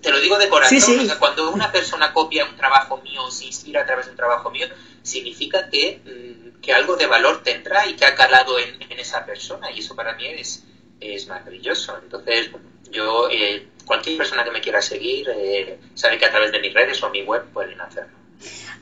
te 0.00 0.10
lo 0.10 0.20
digo 0.20 0.38
de 0.38 0.48
corazón. 0.48 1.08
cuando 1.18 1.50
una 1.50 1.72
persona 1.72 2.12
copia 2.12 2.44
un 2.44 2.56
trabajo 2.56 2.98
mío 2.98 3.24
o 3.24 3.30
se 3.30 3.46
inspira 3.46 3.82
a 3.82 3.86
través 3.86 4.06
de 4.06 4.12
un 4.12 4.16
trabajo 4.16 4.50
mío, 4.50 4.66
significa 5.02 5.68
que, 5.70 6.00
mm, 6.04 6.60
que 6.60 6.72
algo 6.72 6.96
de 6.96 7.06
valor 7.06 7.42
tendrá 7.42 7.86
y 7.86 7.94
que 7.96 8.04
ha 8.04 8.14
calado 8.14 8.58
en, 8.58 8.78
esa 8.98 9.24
persona. 9.24 9.70
Y 9.70 9.80
eso 9.80 9.94
para 9.94 10.14
mí 10.14 10.26
es, 10.26 10.64
es 11.00 11.26
maravilloso. 11.28 11.98
Entonces, 12.02 12.50
yo, 12.90 13.28
eh, 13.30 13.68
cualquier 13.84 14.18
persona 14.18 14.44
que 14.44 14.50
me 14.50 14.60
quiera 14.60 14.82
seguir, 14.82 15.28
eh, 15.30 15.78
sabe 15.94 16.18
que 16.18 16.26
a 16.26 16.30
través 16.30 16.52
de 16.52 16.60
mis 16.60 16.72
redes 16.72 17.02
o 17.02 17.10
mi 17.10 17.22
web 17.22 17.44
pueden 17.52 17.80
hacerlo. 17.80 18.16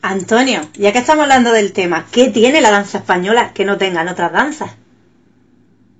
Antonio, 0.02 0.60
ya 0.74 0.92
que 0.92 0.98
estamos 0.98 1.22
hablando 1.22 1.52
del 1.52 1.72
tema, 1.72 2.06
¿qué 2.12 2.28
tiene 2.28 2.60
la 2.60 2.70
danza 2.70 2.98
española 2.98 3.52
que 3.54 3.64
no 3.64 3.78
tengan 3.78 4.08
otras 4.08 4.32
danzas? 4.32 4.72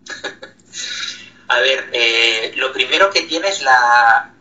a 1.49 1.61
ver, 1.61 1.89
eh, 1.93 2.53
lo 2.57 2.73
primero 2.73 3.11
que 3.11 3.23
tiene 3.23 3.49
es 3.49 3.63
la, 3.63 4.33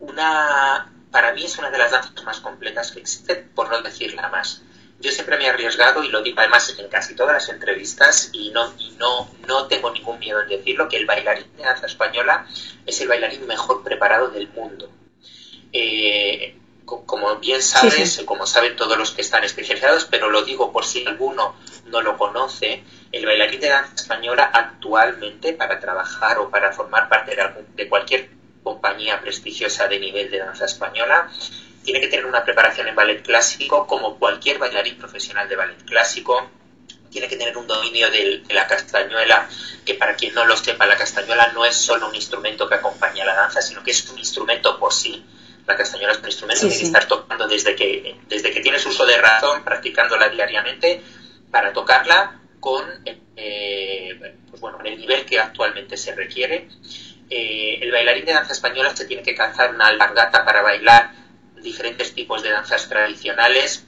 una, 0.00 0.92
para 1.10 1.32
mí 1.32 1.44
es 1.44 1.58
una 1.58 1.70
de 1.70 1.78
las 1.78 1.90
danzas 1.90 2.24
más 2.24 2.40
completas 2.40 2.92
que 2.92 3.00
existe, 3.00 3.36
por 3.36 3.68
no 3.70 3.80
decir 3.82 4.14
la 4.14 4.28
más. 4.28 4.62
Yo 5.00 5.10
siempre 5.10 5.38
me 5.38 5.46
he 5.46 5.48
arriesgado 5.48 6.04
y 6.04 6.08
lo 6.08 6.22
digo 6.22 6.40
además 6.40 6.74
en 6.78 6.88
casi 6.88 7.14
todas 7.14 7.32
las 7.32 7.48
entrevistas 7.48 8.30
y 8.32 8.50
no, 8.50 8.72
y 8.78 8.90
no, 8.98 9.30
no 9.48 9.66
tengo 9.66 9.90
ningún 9.90 10.18
miedo 10.18 10.42
en 10.42 10.48
decirlo, 10.48 10.88
que 10.88 10.98
el 10.98 11.06
bailarín 11.06 11.56
de 11.56 11.62
danza 11.62 11.86
española 11.86 12.46
es 12.84 13.00
el 13.00 13.08
bailarín 13.08 13.46
mejor 13.46 13.82
preparado 13.82 14.28
del 14.28 14.48
mundo. 14.48 14.90
Eh, 15.72 16.56
como 16.84 17.36
bien 17.36 17.62
sabes, 17.62 18.20
como 18.26 18.46
saben 18.46 18.76
todos 18.76 18.98
los 18.98 19.12
que 19.12 19.22
están 19.22 19.44
especializados, 19.44 20.04
pero 20.04 20.28
lo 20.28 20.42
digo 20.42 20.72
por 20.72 20.84
si 20.84 21.06
alguno 21.06 21.54
no 21.86 22.02
lo 22.02 22.18
conoce, 22.18 22.82
el 23.12 23.24
bailarín 23.24 23.60
de 23.60 23.68
danza 23.68 23.94
española 23.94 24.50
actualmente 24.52 25.52
para 25.52 25.80
trabajar 25.80 26.38
o 26.38 26.50
para 26.50 26.72
formar 26.72 27.08
parte 27.08 27.36
de, 27.36 27.64
de 27.74 27.88
cualquier 27.88 28.30
compañía 28.62 29.20
prestigiosa 29.20 29.88
de 29.88 29.98
nivel 29.98 30.30
de 30.30 30.38
danza 30.38 30.64
española, 30.64 31.30
tiene 31.84 32.00
que 32.00 32.08
tener 32.08 32.26
una 32.26 32.44
preparación 32.44 32.88
en 32.88 32.94
ballet 32.94 33.22
clásico 33.22 33.86
como 33.86 34.18
cualquier 34.18 34.58
bailarín 34.58 34.98
profesional 34.98 35.48
de 35.48 35.56
ballet 35.56 35.82
clásico. 35.84 36.50
Tiene 37.10 37.28
que 37.28 37.36
tener 37.36 37.56
un 37.56 37.66
dominio 37.66 38.10
de, 38.10 38.42
la 38.50 38.66
castañuela, 38.66 39.48
que 39.84 39.94
para 39.94 40.14
quien 40.14 40.34
no 40.34 40.44
lo 40.44 40.56
sepa, 40.56 40.86
la 40.86 40.96
castañuela 40.96 41.52
no 41.52 41.64
es 41.64 41.74
solo 41.74 42.08
un 42.08 42.14
instrumento 42.14 42.68
que 42.68 42.76
acompaña 42.76 43.24
la 43.24 43.34
danza, 43.34 43.60
sino 43.60 43.82
que 43.82 43.90
es 43.90 44.08
un 44.10 44.18
instrumento 44.18 44.78
por 44.78 44.92
sí. 44.92 45.24
La 45.66 45.76
castañuela 45.76 46.12
es 46.12 46.18
un 46.18 46.26
instrumento 46.26 46.62
que 46.62 46.68
tiene 46.68 46.80
que 46.80 46.86
estar 46.86 47.08
tocando 47.08 47.48
desde 47.48 47.74
que, 47.74 48.16
desde 48.28 48.50
que 48.52 48.60
tienes 48.60 48.84
uso 48.86 49.04
de 49.06 49.18
razón, 49.18 49.64
practicándola 49.64 50.28
diariamente, 50.28 51.02
para 51.50 51.72
tocarla 51.72 52.40
con 52.60 52.84
eh, 53.36 54.36
pues 54.48 54.60
bueno, 54.60 54.78
el 54.84 54.98
nivel 54.98 55.24
que 55.24 55.40
actualmente 55.40 55.96
se 55.96 56.14
requiere 56.14 56.68
eh, 57.30 57.78
el 57.80 57.92
bailarín 57.92 58.24
de 58.24 58.32
danza 58.32 58.52
española 58.52 58.94
se 58.94 59.06
tiene 59.06 59.22
que 59.22 59.34
calzar 59.34 59.72
una 59.72 59.86
alpargata 59.86 60.44
para 60.44 60.62
bailar 60.62 61.12
diferentes 61.62 62.14
tipos 62.14 62.42
de 62.42 62.50
danzas 62.50 62.88
tradicionales, 62.88 63.84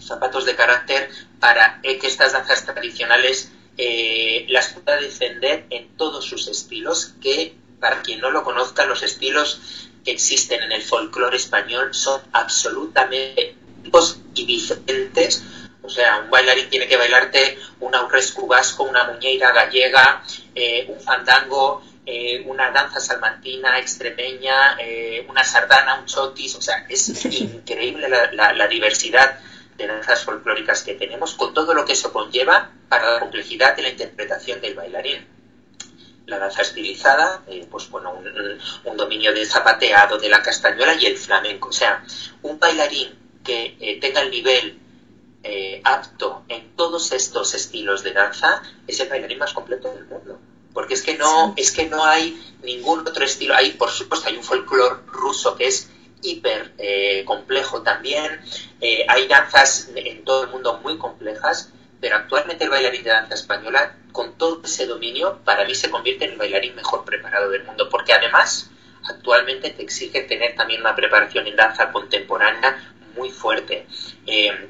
zapatos 0.00 0.44
de 0.44 0.54
carácter 0.54 1.08
para 1.40 1.80
que 1.82 2.06
estas 2.06 2.32
danzas 2.32 2.64
tradicionales 2.64 3.52
eh, 3.78 4.46
las 4.48 4.68
pueda 4.72 5.00
defender 5.00 5.66
en 5.70 5.96
todos 5.96 6.24
sus 6.24 6.48
estilos, 6.48 7.14
que 7.20 7.56
para 7.80 8.02
quien 8.02 8.20
no 8.20 8.30
lo 8.30 8.44
conozca, 8.44 8.84
los 8.84 9.02
estilos 9.02 9.88
que 10.04 10.12
existen 10.12 10.62
en 10.62 10.72
el 10.72 10.82
folclore 10.82 11.36
español 11.36 11.94
son 11.94 12.20
absolutamente 12.32 13.56
y 14.34 14.44
diferentes. 14.44 15.42
O 15.82 15.90
sea, 15.90 16.20
un 16.20 16.30
bailarín 16.30 16.70
tiene 16.70 16.86
que 16.86 16.96
bailarte 16.96 17.58
un 17.80 17.94
aurrescu 17.94 18.46
vasco, 18.46 18.84
una 18.84 19.04
muñeira 19.04 19.50
gallega, 19.52 20.22
eh, 20.54 20.86
un 20.88 21.00
fandango, 21.00 21.82
eh, 22.04 22.42
una 22.46 22.72
danza 22.72 22.98
salmantina, 22.98 23.78
extremeña, 23.78 24.76
eh, 24.80 25.24
una 25.28 25.44
sardana, 25.44 26.00
un 26.00 26.06
chotis, 26.06 26.56
o 26.56 26.60
sea, 26.60 26.84
es 26.88 27.24
increíble 27.24 28.08
la, 28.08 28.66
diversidad 28.66 29.38
de 29.76 29.86
danzas 29.86 30.24
folclóricas 30.24 30.82
que 30.82 30.94
tenemos, 30.94 31.34
con 31.34 31.54
todo 31.54 31.74
lo 31.74 31.84
que 31.84 31.92
eso 31.92 32.12
conlleva 32.12 32.72
para 32.88 33.12
la 33.12 33.20
complejidad 33.20 33.76
de 33.76 33.82
la 33.82 33.90
interpretación 33.90 34.60
del 34.60 34.74
bailarín. 34.74 35.28
La 36.26 36.38
danza 36.38 36.62
estilizada, 36.62 37.42
eh, 37.46 37.66
pues 37.70 37.88
bueno, 37.88 38.20
un, 38.84 38.96
dominio 38.96 39.32
del 39.32 39.46
zapateado, 39.46 40.18
de 40.18 40.28
la 40.28 40.42
castañuela 40.42 40.94
y 40.94 41.06
el 41.06 41.16
flamenco. 41.16 41.68
O 41.68 41.72
sea, 41.72 42.04
un 42.42 42.58
bailarín 42.58 43.16
que 43.44 43.98
tenga 44.00 44.22
el 44.22 44.30
nivel 44.30 44.78
apto 45.84 46.44
en 46.48 46.76
todos 46.76 47.10
estos 47.12 47.54
estilos 47.54 48.04
de 48.04 48.12
danza 48.12 48.62
es 48.86 49.00
el 49.00 49.08
bailarín 49.08 49.38
más 49.38 49.52
completo 49.52 49.92
del 49.92 50.04
mundo 50.06 50.38
porque 50.72 50.94
es 50.94 51.02
que 51.02 51.16
no, 51.16 51.54
es 51.56 51.70
que 51.70 51.86
no 51.86 52.04
hay 52.04 52.40
ningún 52.62 53.00
otro 53.00 53.24
estilo. 53.24 53.54
Hay, 53.54 53.72
por 53.72 53.90
supuesto, 53.90 54.28
hay 54.28 54.36
un 54.36 54.44
folclore 54.44 54.96
ruso 55.06 55.56
que 55.56 55.66
es 55.66 55.90
hiper 56.22 56.72
eh, 56.78 57.24
complejo 57.26 57.82
también. 57.82 58.40
Eh, 58.80 59.04
hay 59.08 59.26
danzas 59.26 59.90
en 59.94 60.24
todo 60.24 60.44
el 60.44 60.50
mundo 60.50 60.80
muy 60.82 60.98
complejas, 60.98 61.70
pero 62.00 62.16
actualmente 62.16 62.64
el 62.64 62.70
bailarín 62.70 63.04
de 63.04 63.10
danza 63.10 63.34
española, 63.34 63.96
con 64.12 64.36
todo 64.36 64.60
ese 64.64 64.86
dominio, 64.86 65.38
para 65.44 65.64
mí 65.64 65.74
se 65.74 65.90
convierte 65.90 66.26
en 66.26 66.32
el 66.32 66.38
bailarín 66.38 66.74
mejor 66.74 67.04
preparado 67.04 67.50
del 67.50 67.64
mundo, 67.64 67.88
porque 67.88 68.12
además 68.12 68.70
actualmente 69.08 69.70
te 69.70 69.82
exige 69.82 70.22
tener 70.22 70.54
también 70.54 70.80
una 70.80 70.94
preparación 70.94 71.46
en 71.46 71.56
danza 71.56 71.90
contemporánea 71.90 72.94
muy 73.16 73.30
fuerte. 73.30 73.86
Eh, 74.26 74.68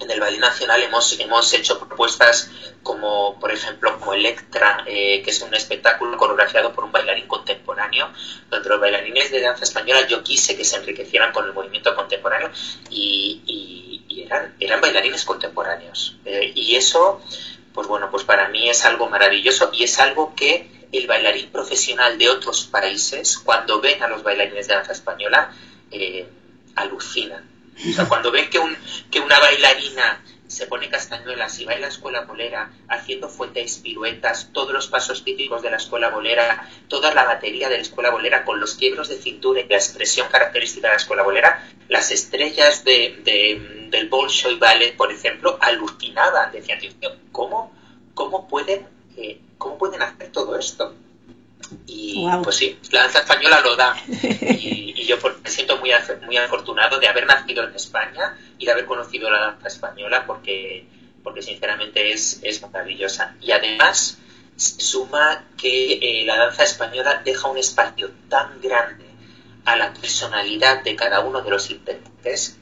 en 0.00 0.10
el 0.10 0.20
Ballet 0.20 0.38
Nacional 0.38 0.82
hemos, 0.82 1.18
hemos 1.18 1.52
hecho 1.52 1.78
propuestas 1.78 2.50
como, 2.82 3.38
por 3.38 3.52
ejemplo, 3.52 3.98
como 3.98 4.14
Electra, 4.14 4.84
eh, 4.86 5.22
que 5.22 5.30
es 5.30 5.40
un 5.42 5.54
espectáculo 5.54 6.16
coreografiado 6.16 6.72
por 6.72 6.84
un 6.84 6.92
bailarín 6.92 7.26
contemporáneo, 7.26 8.10
donde 8.48 8.68
los 8.68 8.80
bailarines 8.80 9.30
de 9.30 9.40
danza 9.40 9.64
española 9.64 10.06
yo 10.06 10.22
quise 10.22 10.56
que 10.56 10.64
se 10.64 10.76
enriquecieran 10.76 11.32
con 11.32 11.46
el 11.46 11.52
movimiento 11.52 11.94
contemporáneo 11.94 12.50
y, 12.90 14.04
eran, 14.08 14.54
eran 14.60 14.80
bailarines 14.80 15.24
contemporáneos. 15.24 16.16
Eh, 16.24 16.52
y 16.54 16.76
eso, 16.76 17.20
pues 17.72 17.86
bueno, 17.86 18.10
pues 18.10 18.24
para 18.24 18.48
mí 18.48 18.68
es 18.68 18.84
algo 18.84 19.08
maravilloso 19.08 19.70
y 19.72 19.84
es 19.84 19.98
algo 19.98 20.34
que 20.34 20.70
el 20.92 21.06
bailarín 21.06 21.50
profesional 21.50 22.18
de 22.18 22.28
otros 22.28 22.64
países, 22.64 23.38
cuando 23.38 23.80
ven 23.80 24.02
a 24.02 24.08
los 24.08 24.22
bailarines 24.22 24.68
de 24.68 24.74
danza 24.74 24.92
española, 24.92 25.52
eh, 25.90 26.26
alucinan 26.76 27.57
o 27.86 27.92
sea, 27.92 28.06
cuando 28.06 28.30
ven 28.30 28.50
que, 28.50 28.58
un, 28.58 28.76
que 29.10 29.20
una 29.20 29.38
bailarina 29.38 30.22
se 30.48 30.66
pone 30.66 30.88
castañuelas 30.88 31.58
y 31.60 31.66
baila 31.66 31.88
escuela 31.88 32.22
bolera, 32.22 32.72
haciendo 32.88 33.28
fuentes, 33.28 33.78
piruetas, 33.78 34.48
todos 34.52 34.72
los 34.72 34.88
pasos 34.88 35.22
típicos 35.22 35.62
de 35.62 35.70
la 35.70 35.76
escuela 35.76 36.08
bolera, 36.08 36.68
toda 36.88 37.14
la 37.14 37.24
batería 37.24 37.68
de 37.68 37.76
la 37.76 37.82
escuela 37.82 38.10
bolera 38.10 38.44
con 38.44 38.58
los 38.58 38.74
quiebros 38.74 39.08
de 39.08 39.18
cintura 39.18 39.60
y 39.60 39.68
la 39.68 39.76
expresión 39.76 40.26
característica 40.28 40.88
de 40.88 40.94
la 40.94 41.00
escuela 41.00 41.22
bolera, 41.22 41.68
las 41.88 42.10
estrellas 42.10 42.82
de, 42.84 43.86
del 43.90 44.08
Bolshoi 44.08 44.58
Ballet, 44.58 44.96
por 44.96 45.12
ejemplo, 45.12 45.58
alucinaban, 45.60 46.50
decían, 46.50 46.80
¿cómo, 47.30 47.72
cómo, 48.14 48.48
pueden, 48.48 48.86
eh, 49.16 49.40
¿cómo 49.58 49.76
pueden 49.76 50.00
hacer 50.00 50.32
todo 50.32 50.58
esto? 50.58 50.94
Y 51.86 52.26
pues 52.42 52.56
sí, 52.56 52.78
la 52.90 53.02
danza 53.02 53.20
española 53.20 53.60
lo 53.60 53.76
da. 53.76 53.96
Y, 54.10 54.94
yo 55.08 55.16
me 55.42 55.50
siento 55.50 55.78
muy, 55.78 55.90
muy 56.26 56.36
afortunado 56.36 57.00
de 57.00 57.08
haber 57.08 57.24
nacido 57.26 57.64
en 57.64 57.74
España 57.74 58.36
y 58.58 58.66
de 58.66 58.72
haber 58.72 58.84
conocido 58.84 59.30
la 59.30 59.40
danza 59.40 59.68
española 59.68 60.26
porque, 60.26 60.86
porque 61.22 61.40
sinceramente 61.40 62.12
es, 62.12 62.40
es 62.42 62.60
maravillosa. 62.60 63.34
Y 63.40 63.52
además 63.52 64.18
se 64.56 64.80
suma 64.82 65.46
que 65.56 65.94
eh, 65.94 66.24
la 66.26 66.36
danza 66.36 66.64
española 66.64 67.22
deja 67.24 67.48
un 67.48 67.56
espacio 67.56 68.10
tan 68.28 68.60
grande 68.60 69.06
a 69.64 69.76
la 69.76 69.92
personalidad 69.92 70.82
de 70.82 70.96
cada 70.96 71.20
uno 71.20 71.40
de 71.42 71.50
los 71.50 71.70
intérpretes 71.70 72.58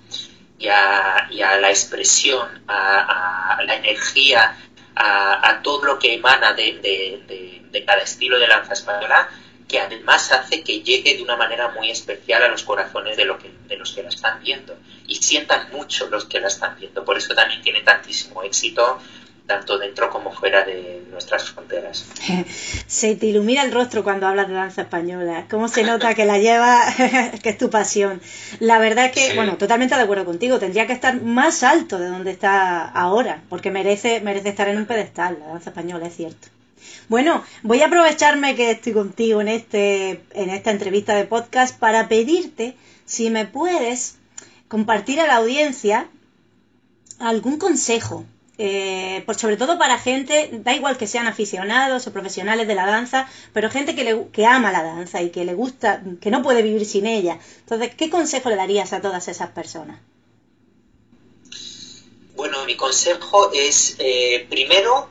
y 0.58 0.68
a, 0.68 1.28
la 1.30 1.70
expresión, 1.70 2.64
a, 2.68 3.58
la 3.64 3.76
energía, 3.76 4.56
a, 4.96 5.60
todo 5.62 5.84
lo 5.84 5.98
que 5.98 6.14
emana 6.14 6.52
de 6.54 7.84
cada 7.86 8.02
estilo 8.02 8.38
de 8.38 8.46
danza 8.46 8.72
española, 8.72 9.28
que 9.68 9.80
además 9.80 10.30
hace 10.32 10.62
que 10.62 10.80
llegue 10.80 11.16
de 11.16 11.22
una 11.22 11.36
manera 11.36 11.68
muy 11.70 11.90
especial 11.90 12.42
a 12.42 12.48
los 12.48 12.62
corazones 12.62 13.16
de, 13.16 13.24
lo 13.24 13.38
que, 13.38 13.52
de 13.66 13.76
los 13.76 13.92
que 13.92 14.02
la 14.02 14.10
están 14.10 14.40
viendo 14.40 14.78
y 15.06 15.16
sientan 15.16 15.70
mucho 15.72 16.08
los 16.08 16.24
que 16.26 16.40
la 16.40 16.48
están 16.48 16.76
viendo. 16.78 17.04
Por 17.04 17.16
eso 17.16 17.34
también 17.34 17.62
tiene 17.62 17.80
tantísimo 17.80 18.42
éxito 18.42 19.00
tanto 19.46 19.78
dentro 19.78 20.10
como 20.10 20.32
fuera 20.32 20.64
de 20.64 21.04
nuestras 21.10 21.50
fronteras. 21.50 22.04
Se 22.86 23.14
te 23.14 23.26
ilumina 23.26 23.62
el 23.62 23.72
rostro 23.72 24.02
cuando 24.02 24.26
hablas 24.26 24.48
de 24.48 24.54
danza 24.54 24.82
española. 24.82 25.46
¿Cómo 25.48 25.68
se 25.68 25.84
nota 25.84 26.14
que 26.14 26.24
la 26.24 26.38
lleva, 26.38 26.82
que 27.42 27.48
es 27.50 27.58
tu 27.58 27.70
pasión? 27.70 28.20
La 28.60 28.78
verdad 28.78 29.06
es 29.06 29.12
que, 29.12 29.34
bueno, 29.34 29.56
totalmente 29.56 29.94
de 29.94 30.02
acuerdo 30.02 30.24
contigo. 30.24 30.58
Tendría 30.58 30.86
que 30.86 30.92
estar 30.92 31.22
más 31.22 31.62
alto 31.62 31.98
de 31.98 32.08
donde 32.08 32.32
está 32.32 32.84
ahora, 32.84 33.42
porque 33.48 33.70
merece, 33.70 34.20
merece 34.20 34.48
estar 34.48 34.68
en 34.68 34.78
un 34.78 34.86
pedestal 34.86 35.38
la 35.40 35.48
danza 35.48 35.70
española, 35.70 36.06
es 36.06 36.16
cierto. 36.16 36.48
Bueno, 37.08 37.44
voy 37.62 37.82
a 37.82 37.86
aprovecharme 37.86 38.56
que 38.56 38.72
estoy 38.72 38.92
contigo 38.92 39.40
en, 39.40 39.48
este, 39.48 40.22
en 40.34 40.50
esta 40.50 40.70
entrevista 40.70 41.14
de 41.14 41.24
podcast 41.24 41.78
para 41.78 42.08
pedirte 42.08 42.76
si 43.04 43.30
me 43.30 43.46
puedes 43.46 44.16
compartir 44.68 45.20
a 45.20 45.26
la 45.26 45.36
audiencia 45.36 46.08
algún 47.18 47.58
consejo 47.58 48.24
eh, 48.58 49.22
por 49.26 49.36
sobre 49.38 49.56
todo 49.56 49.78
para 49.78 49.98
gente, 49.98 50.48
da 50.52 50.72
igual 50.72 50.96
que 50.96 51.06
sean 51.06 51.26
aficionados 51.26 52.06
o 52.06 52.12
profesionales 52.12 52.66
de 52.66 52.74
la 52.74 52.86
danza, 52.86 53.28
pero 53.52 53.70
gente 53.70 53.94
que, 53.94 54.04
le, 54.04 54.28
que 54.32 54.46
ama 54.46 54.72
la 54.72 54.82
danza 54.82 55.20
y 55.22 55.30
que 55.30 55.44
le 55.44 55.54
gusta, 55.54 56.02
que 56.20 56.30
no 56.30 56.42
puede 56.42 56.62
vivir 56.62 56.86
sin 56.86 57.06
ella. 57.06 57.38
Entonces, 57.60 57.94
¿qué 57.94 58.08
consejo 58.08 58.48
le 58.48 58.56
darías 58.56 58.92
a 58.92 59.00
todas 59.02 59.28
esas 59.28 59.50
personas? 59.50 60.00
Bueno, 62.34 62.64
mi 62.64 62.76
consejo 62.76 63.50
es, 63.52 63.96
eh, 63.98 64.46
primero, 64.48 65.08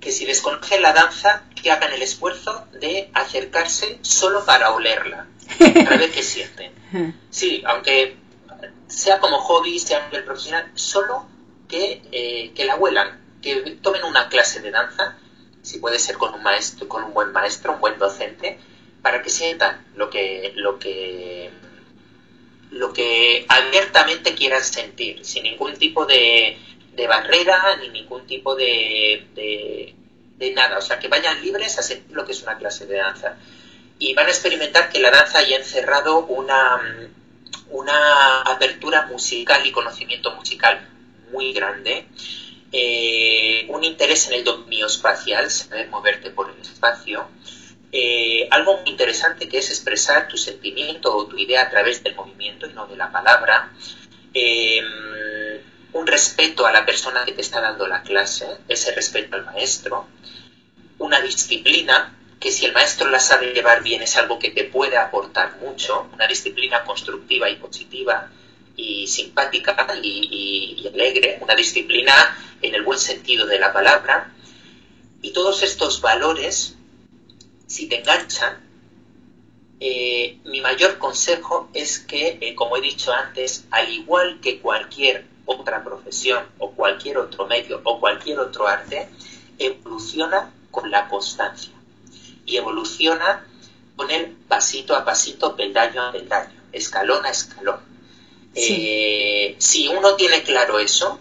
que 0.00 0.12
si 0.12 0.26
desconocen 0.26 0.82
la 0.82 0.92
danza, 0.92 1.44
que 1.60 1.70
hagan 1.70 1.92
el 1.92 2.02
esfuerzo 2.02 2.66
de 2.80 3.10
acercarse 3.14 3.98
solo 4.02 4.44
para 4.44 4.72
olerla, 4.72 5.26
para 5.58 5.96
ver 5.96 6.10
qué 6.10 6.22
sienten. 6.22 6.72
Sí, 7.30 7.62
aunque 7.66 8.16
sea 8.86 9.18
como 9.18 9.38
hobby, 9.38 9.78
sea 9.78 9.98
a 9.98 10.06
nivel 10.06 10.24
profesional, 10.24 10.70
solo 10.74 11.26
que, 11.68 12.02
eh, 12.12 12.52
que 12.54 12.64
la 12.64 12.76
huelan, 12.76 13.38
que 13.42 13.78
tomen 13.82 14.04
una 14.04 14.28
clase 14.28 14.60
de 14.60 14.70
danza, 14.70 15.16
si 15.62 15.78
puede 15.78 15.98
ser 15.98 16.16
con 16.16 16.34
un 16.34 16.42
maestro, 16.42 16.88
con 16.88 17.04
un 17.04 17.14
buen 17.14 17.32
maestro, 17.32 17.72
un 17.72 17.80
buen 17.80 17.98
docente, 17.98 18.58
para 19.02 19.22
que 19.22 19.30
sientan 19.30 19.84
lo 19.94 20.10
que, 20.10 20.52
lo 20.56 20.78
que, 20.78 21.50
lo 22.70 22.92
que 22.92 23.46
abiertamente 23.48 24.34
quieran 24.34 24.62
sentir, 24.62 25.24
sin 25.24 25.44
ningún 25.44 25.76
tipo 25.76 26.06
de, 26.06 26.58
de 26.94 27.06
barrera 27.06 27.76
ni 27.80 27.88
ningún 27.88 28.26
tipo 28.26 28.54
de, 28.54 29.26
de, 29.34 29.94
de, 30.38 30.52
nada. 30.52 30.78
O 30.78 30.80
sea, 30.80 30.98
que 30.98 31.08
vayan 31.08 31.42
libres 31.42 31.78
a 31.78 31.82
sentir 31.82 32.16
lo 32.16 32.24
que 32.24 32.32
es 32.32 32.42
una 32.42 32.58
clase 32.58 32.86
de 32.86 32.96
danza. 32.96 33.36
Y 33.98 34.14
van 34.14 34.26
a 34.26 34.30
experimentar 34.30 34.90
que 34.90 35.00
la 35.00 35.10
danza 35.10 35.38
haya 35.38 35.56
encerrado 35.56 36.26
una, 36.26 36.80
una 37.70 38.42
apertura 38.42 39.06
musical 39.06 39.66
y 39.66 39.72
conocimiento 39.72 40.32
musical 40.32 40.80
muy 41.30 41.52
grande, 41.52 42.06
eh, 42.72 43.66
un 43.68 43.84
interés 43.84 44.26
en 44.28 44.34
el 44.34 44.44
dominio 44.44 44.86
espacial, 44.86 45.50
saber 45.50 45.88
moverte 45.88 46.30
por 46.30 46.50
el 46.50 46.60
espacio, 46.60 47.28
eh, 47.92 48.48
algo 48.50 48.78
muy 48.78 48.90
interesante 48.90 49.48
que 49.48 49.58
es 49.58 49.70
expresar 49.70 50.28
tu 50.28 50.36
sentimiento 50.36 51.16
o 51.16 51.26
tu 51.26 51.38
idea 51.38 51.62
a 51.62 51.70
través 51.70 52.02
del 52.02 52.14
movimiento 52.14 52.66
y 52.66 52.72
no 52.72 52.86
de 52.86 52.96
la 52.96 53.10
palabra, 53.10 53.72
eh, 54.34 54.82
un 55.92 56.06
respeto 56.06 56.66
a 56.66 56.72
la 56.72 56.84
persona 56.84 57.24
que 57.24 57.32
te 57.32 57.40
está 57.40 57.60
dando 57.60 57.86
la 57.86 58.02
clase, 58.02 58.58
ese 58.68 58.92
respeto 58.92 59.36
al 59.36 59.44
maestro, 59.44 60.06
una 60.98 61.20
disciplina 61.20 62.12
que 62.38 62.50
si 62.50 62.66
el 62.66 62.72
maestro 62.72 63.08
la 63.10 63.18
sabe 63.18 63.52
llevar 63.52 63.82
bien 63.82 64.02
es 64.02 64.16
algo 64.16 64.38
que 64.38 64.50
te 64.50 64.64
puede 64.64 64.96
aportar 64.98 65.56
mucho, 65.56 66.08
una 66.12 66.26
disciplina 66.26 66.84
constructiva 66.84 67.48
y 67.48 67.56
positiva 67.56 68.28
y 68.76 69.06
simpática 69.06 69.74
y, 70.02 70.86
alegre, 70.92 71.38
una 71.40 71.54
disciplina 71.54 72.12
en 72.62 72.74
el 72.74 72.82
buen 72.82 72.98
sentido 72.98 73.46
de 73.46 73.58
la 73.58 73.72
palabra. 73.72 74.32
Y 75.22 75.32
todos 75.32 75.62
estos 75.62 76.00
valores, 76.00 76.76
si 77.66 77.88
te 77.88 78.00
enganchan, 78.00 78.64
eh, 79.80 80.38
mi 80.44 80.60
mayor 80.60 80.98
consejo 80.98 81.68
es 81.74 81.98
que, 81.98 82.38
eh, 82.40 82.54
como 82.54 82.76
he 82.76 82.80
dicho 82.80 83.12
antes, 83.12 83.64
al 83.70 83.90
igual 83.90 84.40
que 84.40 84.60
cualquier 84.60 85.26
otra 85.44 85.82
profesión 85.84 86.44
o 86.58 86.72
cualquier 86.72 87.18
otro 87.18 87.46
medio 87.46 87.80
o 87.84 88.00
cualquier 88.00 88.38
otro 88.38 88.66
arte, 88.66 89.08
evoluciona 89.58 90.52
con 90.70 90.90
la 90.90 91.08
constancia 91.08 91.72
y 92.44 92.56
evoluciona 92.56 93.46
con 93.96 94.10
el 94.10 94.26
pasito 94.48 94.94
a 94.94 95.04
pasito, 95.04 95.56
peldaño 95.56 96.02
a 96.02 96.12
peldaño, 96.12 96.60
escalón 96.72 97.24
a 97.24 97.30
escalón. 97.30 97.95
Eh, 98.58 99.54
si 99.58 99.86
uno 99.86 100.16
tiene 100.16 100.42
claro 100.42 100.78
eso 100.78 101.20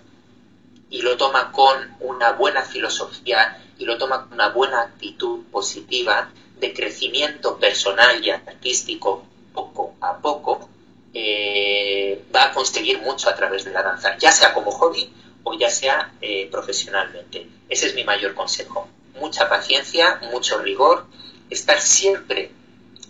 y 0.90 1.02
lo 1.02 1.18
toma 1.18 1.52
con 1.52 1.78
una 2.00 2.32
buena 2.32 2.64
filosofía 2.64 3.62
y 3.78 3.84
lo 3.84 3.98
toma 3.98 4.24
con 4.24 4.34
una 4.34 4.50
buena 4.50 4.84
actitud 4.84 5.44
positiva 5.52 6.32
de 6.62 6.74
crecimiento 6.74 7.58
personal 7.58 8.24
y 8.24 8.30
artístico 8.30 9.26
poco 9.54 9.96
a 10.00 10.18
poco, 10.18 10.70
eh, 11.14 12.24
va 12.34 12.46
a 12.46 12.54
conseguir 12.54 13.00
mucho 13.00 13.30
a 13.30 13.36
través 13.36 13.66
de 13.66 13.72
la 13.72 13.84
danza, 13.84 14.18
ya 14.18 14.32
sea 14.32 14.54
como 14.54 14.72
hobby 14.72 15.12
o 15.44 15.60
ya 15.60 15.70
sea 15.70 16.14
eh, 16.22 16.48
profesionalmente. 16.50 17.50
Ese 17.68 17.88
es 17.88 17.96
mi 17.96 18.06
mayor 18.06 18.34
consejo. 18.34 18.88
Mucha 19.20 19.50
paciencia, 19.50 20.22
mucho 20.32 20.60
rigor, 20.60 21.06
estar 21.50 21.82
siempre, 21.82 22.52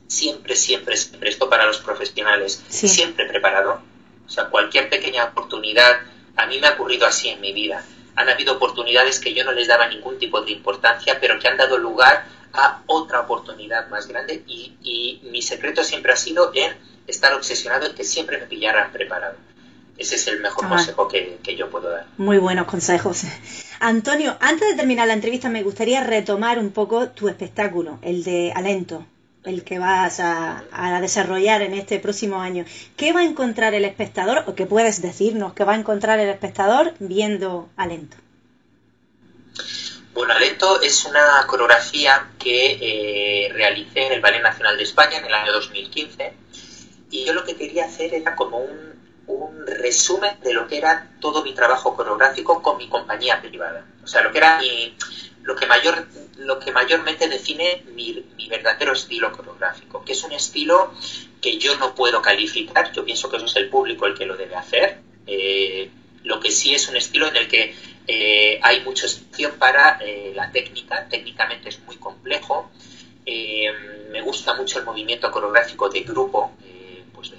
siempre, 0.07 0.55
siempre, 0.55 0.97
siempre, 0.97 1.29
esto 1.29 1.47
para 1.47 1.67
los 1.67 1.77
profesionales, 1.77 2.63
siempre 2.69 3.27
preparado 3.27 3.94
o 4.25 4.29
sea, 4.29 4.45
cualquier 4.45 4.89
pequeña 4.89 5.25
oportunidad, 5.25 5.99
a 6.35 6.45
mí 6.45 6.59
me 6.59 6.67
ha 6.67 6.73
ocurrido 6.73 7.05
así 7.05 7.29
en 7.29 7.41
mi 7.41 7.53
vida. 7.53 7.83
Han 8.15 8.29
habido 8.29 8.53
oportunidades 8.53 9.19
que 9.19 9.33
yo 9.33 9.43
no 9.43 9.51
les 9.51 9.67
daba 9.67 9.87
ningún 9.87 10.17
tipo 10.17 10.41
de 10.41 10.51
importancia, 10.51 11.17
pero 11.19 11.39
que 11.39 11.47
han 11.47 11.57
dado 11.57 11.77
lugar 11.77 12.25
a 12.53 12.81
otra 12.87 13.21
oportunidad 13.21 13.89
más 13.89 14.07
grande 14.07 14.43
y, 14.47 15.21
mi 15.23 15.41
secreto 15.41 15.83
siempre 15.83 16.13
ha 16.13 16.15
sido 16.15 16.51
en 16.53 16.71
estar 17.07 17.33
obsesionado 17.33 17.87
en 17.87 17.95
que 17.95 18.05
siempre 18.05 18.37
me 18.37 18.45
pillaran 18.45 18.91
preparado. 18.91 19.35
Ese 19.97 20.15
es 20.15 20.27
el 20.27 20.39
mejor 20.39 20.65
ah. 20.65 20.69
consejo 20.69 21.07
que, 21.09 21.39
que, 21.43 21.57
yo 21.57 21.69
puedo 21.69 21.89
dar. 21.89 22.05
Muy 22.17 22.37
buenos 22.37 22.67
consejos. 22.67 23.23
Antonio, 23.79 24.37
antes 24.39 24.69
de 24.69 24.75
terminar 24.75 25.07
la 25.07 25.13
entrevista 25.13 25.49
me 25.49 25.63
gustaría 25.63 26.03
retomar 26.03 26.57
un 26.57 26.71
poco 26.71 27.09
tu 27.09 27.27
espectáculo, 27.27 27.99
el 28.01 28.23
de 28.23 28.53
Alento 28.55 29.05
el 29.45 29.63
que 29.63 29.79
vas 29.79 30.19
a, 30.19 30.63
desarrollar 31.01 31.61
en 31.61 31.73
este 31.73 31.99
próximo 31.99 32.41
año. 32.41 32.65
¿Qué 32.97 33.13
va 33.13 33.21
a 33.21 33.25
encontrar 33.25 33.73
el 33.73 33.85
espectador 33.85 34.43
o 34.47 34.55
qué 34.55 34.65
puedes 34.65 35.01
decirnos 35.01 35.53
que 35.53 35.63
va 35.63 35.73
a 35.73 35.77
encontrar 35.77 36.19
el 36.19 36.29
espectador 36.29 36.93
viendo 36.99 37.69
Alento? 37.77 38.17
Bueno, 40.13 40.33
Alento 40.33 40.81
es 40.81 41.05
una 41.05 41.45
coreografía 41.47 42.29
que 42.39 42.77
eh, 42.81 43.53
realicé 43.53 44.07
en 44.07 44.13
el 44.13 44.21
Ballet 44.21 44.41
Nacional 44.41 44.77
de 44.77 44.83
España 44.83 45.17
en 45.17 45.25
el 45.25 45.33
año 45.33 45.51
2015 45.51 46.33
y 47.11 47.25
yo 47.25 47.33
lo 47.33 47.43
que 47.43 47.55
quería 47.55 47.85
hacer 47.85 48.13
era 48.13 48.35
como 48.35 48.57
un, 48.57 48.95
un 49.27 49.67
resumen 49.67 50.39
de 50.41 50.53
lo 50.53 50.67
que 50.67 50.77
era 50.77 51.11
todo 51.19 51.43
mi 51.43 51.53
trabajo 51.53 51.95
coreográfico 51.95 52.61
con 52.61 52.77
mi 52.77 52.89
compañía 52.89 53.41
privada. 53.41 53.85
O 54.03 54.07
sea, 54.07 54.21
lo 54.21 54.31
que 54.31 54.37
era 54.37 54.59
mi, 54.59 54.95
lo 55.45 55.55
que, 55.55 55.65
mayor, 55.65 56.07
lo 56.37 56.59
que 56.59 56.71
mayormente 56.71 57.27
define 57.27 57.83
mi, 57.93 58.23
verdadero 58.49 58.93
estilo 58.93 59.31
coreográfico, 59.31 60.03
que 60.05 60.13
es 60.13 60.23
un 60.23 60.31
estilo 60.31 60.93
que 61.41 61.57
yo 61.57 61.77
no 61.77 61.95
puedo 61.95 62.21
calificar, 62.21 62.91
yo 62.93 63.03
pienso 63.03 63.29
que 63.29 63.37
eso 63.37 63.45
es 63.45 63.55
el 63.55 63.69
público 63.69 64.05
el 64.05 64.15
que 64.15 64.25
lo 64.25 64.37
debe 64.37 64.55
hacer, 64.55 64.99
eh, 65.27 65.89
lo 66.23 66.39
que 66.39 66.51
sí 66.51 66.73
es 66.73 66.87
un 66.87 66.95
estilo 66.95 67.27
en 67.27 67.35
el 67.35 67.47
que 67.47 67.75
eh, 68.07 68.59
hay 68.61 68.81
mucha 68.81 69.05
excepción 69.05 69.53
para 69.57 69.99
eh, 70.01 70.31
la 70.35 70.51
técnica, 70.51 71.07
técnicamente 71.09 71.69
es 71.69 71.79
muy 71.79 71.97
complejo, 71.97 72.71
me 73.25 74.21
gusta 74.21 74.53
mucho 74.53 74.79
el 74.79 74.85
movimiento 74.85 75.31
coreográfico 75.31 75.89
de 75.89 76.01
grupo, 76.01 76.51
pues 77.13 77.31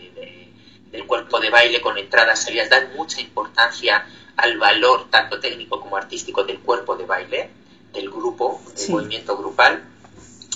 del 0.90 1.06
cuerpo 1.06 1.38
de 1.38 1.48
baile 1.48 1.80
con 1.80 1.96
entradas, 1.96 2.42
salidas, 2.42 2.68
dan 2.68 2.92
mucha 2.96 3.20
importancia 3.20 4.04
al 4.36 4.58
valor 4.58 5.08
tanto 5.10 5.38
técnico 5.38 5.80
como 5.80 5.96
artístico 5.96 6.42
del 6.42 6.58
cuerpo 6.58 6.96
de 6.96 7.06
baile 7.06 7.50
del 7.96 8.10
grupo, 8.10 8.62
el 8.78 8.90
movimiento 8.90 9.36
grupal. 9.36 9.82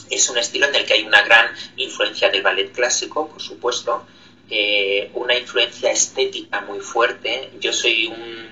Es 0.08 0.28
un 0.28 0.38
estilo 0.38 0.66
en 0.66 0.74
el 0.74 0.84
que 0.84 0.94
hay 0.94 1.02
una 1.02 1.22
gran 1.22 1.46
influencia 1.76 2.28
del 2.30 2.42
ballet 2.42 2.72
clásico, 2.72 3.28
por 3.28 3.40
supuesto, 3.40 4.06
eh, 4.48 5.10
una 5.14 5.36
influencia 5.38 5.90
estética 5.90 6.60
muy 6.62 6.80
fuerte. 6.80 7.50
Yo 7.60 7.72
soy 7.72 8.06
un... 8.06 8.50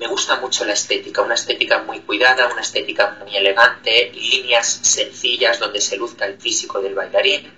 Me 0.00 0.08
gusta 0.08 0.40
mucho 0.40 0.64
la 0.64 0.72
estética, 0.72 1.22
una 1.22 1.34
estética 1.34 1.82
muy 1.82 2.00
cuidada, 2.00 2.48
una 2.52 2.62
estética 2.62 3.16
muy 3.20 3.36
elegante, 3.36 4.10
líneas 4.12 4.80
sencillas 4.82 5.60
donde 5.60 5.80
se 5.80 5.96
luzca 5.96 6.26
el 6.26 6.40
físico 6.40 6.80
del 6.80 6.94
bailarín. 6.94 7.52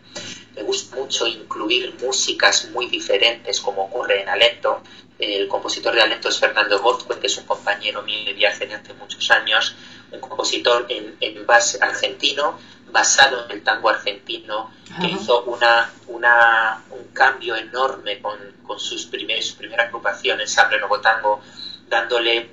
Me 0.55 0.63
gusta 0.63 0.97
mucho 0.97 1.27
incluir 1.27 1.95
músicas 2.03 2.69
muy 2.73 2.87
diferentes, 2.87 3.61
como 3.61 3.85
ocurre 3.85 4.23
en 4.23 4.29
Alento. 4.29 4.83
El 5.19 5.49
compositor 5.49 5.95
de 5.95 6.03
Alento 6.03 6.29
es 6.29 6.39
Fernando 6.39 6.79
Gozcue, 6.81 7.19
que 7.19 7.27
es 7.27 7.39
un 7.39 7.45
compañero 7.45 8.03
mío 8.03 8.25
de 8.25 8.35
viaje 8.35 8.67
de 8.67 8.75
hace 8.75 8.93
muchos 8.95 9.31
años 9.31 9.75
un 10.11 10.21
compositor 10.21 10.87
en, 10.89 11.47
base 11.47 11.79
argentino, 11.81 12.59
basado 12.91 13.45
en 13.45 13.51
el 13.51 13.63
tango 13.63 13.89
argentino, 13.89 14.71
que 15.01 15.09
hizo 15.09 15.45
una, 15.45 15.91
una, 16.07 16.83
un 16.91 17.09
cambio 17.13 17.57
enorme 17.57 18.21
con, 18.21 18.39
con 18.63 18.79
sus 18.79 19.07
primeros, 19.07 19.47
su 19.47 19.57
primera 19.57 19.85
agrupación, 19.85 20.41
Ensamble 20.41 20.79
Nuevo 20.79 21.01
Tango, 21.01 21.43
dándole 21.89 22.51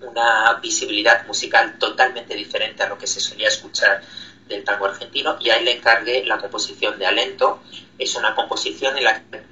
una 0.00 0.54
visibilidad 0.54 1.26
musical 1.26 1.78
totalmente 1.78 2.34
diferente 2.34 2.82
a 2.82 2.88
lo 2.88 2.98
que 2.98 3.06
se 3.06 3.20
solía 3.20 3.48
escuchar 3.48 4.02
del 4.48 4.64
tango 4.64 4.86
argentino 4.86 5.36
y 5.40 5.50
ahí 5.50 5.64
le 5.64 5.72
encargué 5.72 6.24
la 6.24 6.38
composición 6.38 6.98
de 6.98 7.06
Alento. 7.06 7.60
Es 7.98 8.14
una 8.16 8.34
composición 8.34 8.96
en 8.96 9.04
la 9.04 9.20
que 9.20 9.42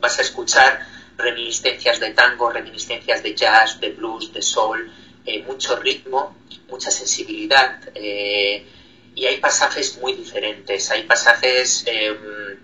vas 0.00 0.18
a 0.18 0.22
escuchar 0.22 0.86
reminiscencias 1.20 2.00
de 2.00 2.10
tango, 2.10 2.50
reminiscencias 2.50 3.22
de 3.22 3.34
jazz, 3.34 3.80
de 3.80 3.90
blues, 3.90 4.32
de 4.32 4.42
soul, 4.42 4.92
eh, 5.24 5.42
mucho 5.42 5.76
ritmo, 5.76 6.34
mucha 6.68 6.90
sensibilidad 6.90 7.80
eh, 7.94 8.66
y 9.14 9.26
hay 9.26 9.38
pasajes 9.38 9.98
muy 9.98 10.14
diferentes. 10.14 10.90
Hay 10.90 11.02
pasajes 11.02 11.84
em, 11.86 12.58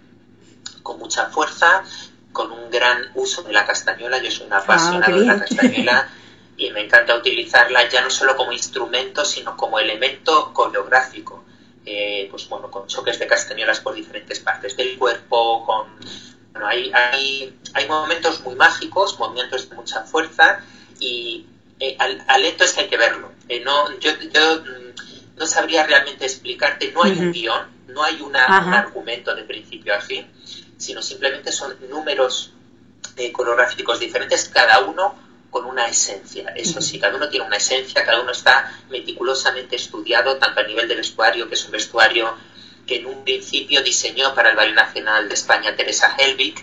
con 0.83 0.99
mucha 0.99 1.27
fuerza, 1.27 1.83
con 2.33 2.51
un 2.53 2.71
gran 2.71 3.11
uso 3.15 3.43
de 3.43 3.53
la 3.53 3.67
castañuela. 3.67 4.23
Yo 4.23 4.31
soy 4.31 4.47
una 4.47 4.59
ah, 4.59 4.61
apasionada 4.61 5.15
de 5.15 5.25
la 5.25 5.39
castañuela. 5.39 6.09
y 6.57 6.71
me 6.71 6.81
encanta 6.81 7.15
utilizarla 7.15 7.89
ya 7.89 8.01
no 8.01 8.09
solo 8.09 8.37
como 8.37 8.53
instrumento, 8.53 9.25
sino 9.25 9.57
como 9.57 9.79
elemento 9.79 10.53
coreográfico. 10.55 11.45
Eh, 11.85 12.29
pues 12.31 12.49
bueno, 12.49 12.71
con 12.71 12.87
choques 12.87 13.19
de 13.19 13.27
castañuelas 13.27 13.81
por 13.81 13.95
diferentes 13.95 14.41
partes 14.41 14.77
del 14.77 14.97
cuerpo, 14.99 15.65
con 15.65 15.87
bueno, 16.57 16.69
hay, 16.69 16.91
hay, 16.95 17.59
hay 17.75 17.87
momentos 17.87 18.41
muy 18.41 18.55
mágicos, 18.55 19.19
movimientos 19.19 19.69
de 19.69 19.77
mucha 19.77 20.05
fuerza 20.05 20.61
y 20.99 21.47
eh, 21.79 21.97
al, 21.99 22.25
al, 22.27 22.43
lento 22.43 22.65
es 22.65 22.73
que 22.73 22.81
hay 22.81 22.89
que 22.89 22.97
verlo. 22.97 23.31
Eh, 23.49 23.61
no, 23.61 23.91
yo, 23.99 24.11
yo 24.33 24.57
mm, 24.63 25.37
no 25.37 25.47
sabría 25.47 25.87
realmente 25.87 26.25
explicarte, 26.25 26.93
no 26.93 27.03
hay 27.03 27.13
un 27.13 27.31
guion, 27.33 27.67
no 27.89 28.03
hay 28.03 28.23
una, 28.23 28.47
un 28.67 28.73
argumento 28.73 29.35
de 29.35 29.43
principio 29.43 29.95
a 29.95 30.01
fin, 30.01 30.27
sino 30.79 31.03
simplemente 31.03 31.53
son 31.53 31.77
números 31.91 32.53
coreográficos 33.33 34.01
diferentes, 34.01 34.49
cada 34.49 34.81
uno 34.81 35.15
con 35.51 35.67
una 35.67 35.87
esencia. 35.87 36.53
Eso 36.57 36.81
sí, 36.81 36.99
cada 36.99 37.17
uno 37.17 37.29
tiene 37.29 37.47
una 37.47 37.57
esencia, 37.57 38.05
cada 38.05 38.21
uno 38.21 38.33
está 38.33 38.73
meticulosamente 38.91 39.77
estudiado, 39.77 40.37
tanto 40.39 40.61
a 40.61 40.65
nivel 40.65 40.89
de 40.89 40.97
vestuario, 40.97 41.49
que 41.49 41.55
es 41.55 41.65
un 41.67 41.73
vestuario 41.73 42.35
que 42.87 42.97
en 42.97 43.07
un 43.07 43.25
principio 43.25 43.83
diseñó 43.83 44.35
para 44.35 44.51
el 44.51 44.57
Ballet 44.57 44.75
Nacional 44.75 45.29
de 45.29 45.35
España 45.35 45.75
Teresa 45.77 46.15
Helvig. 46.17 46.55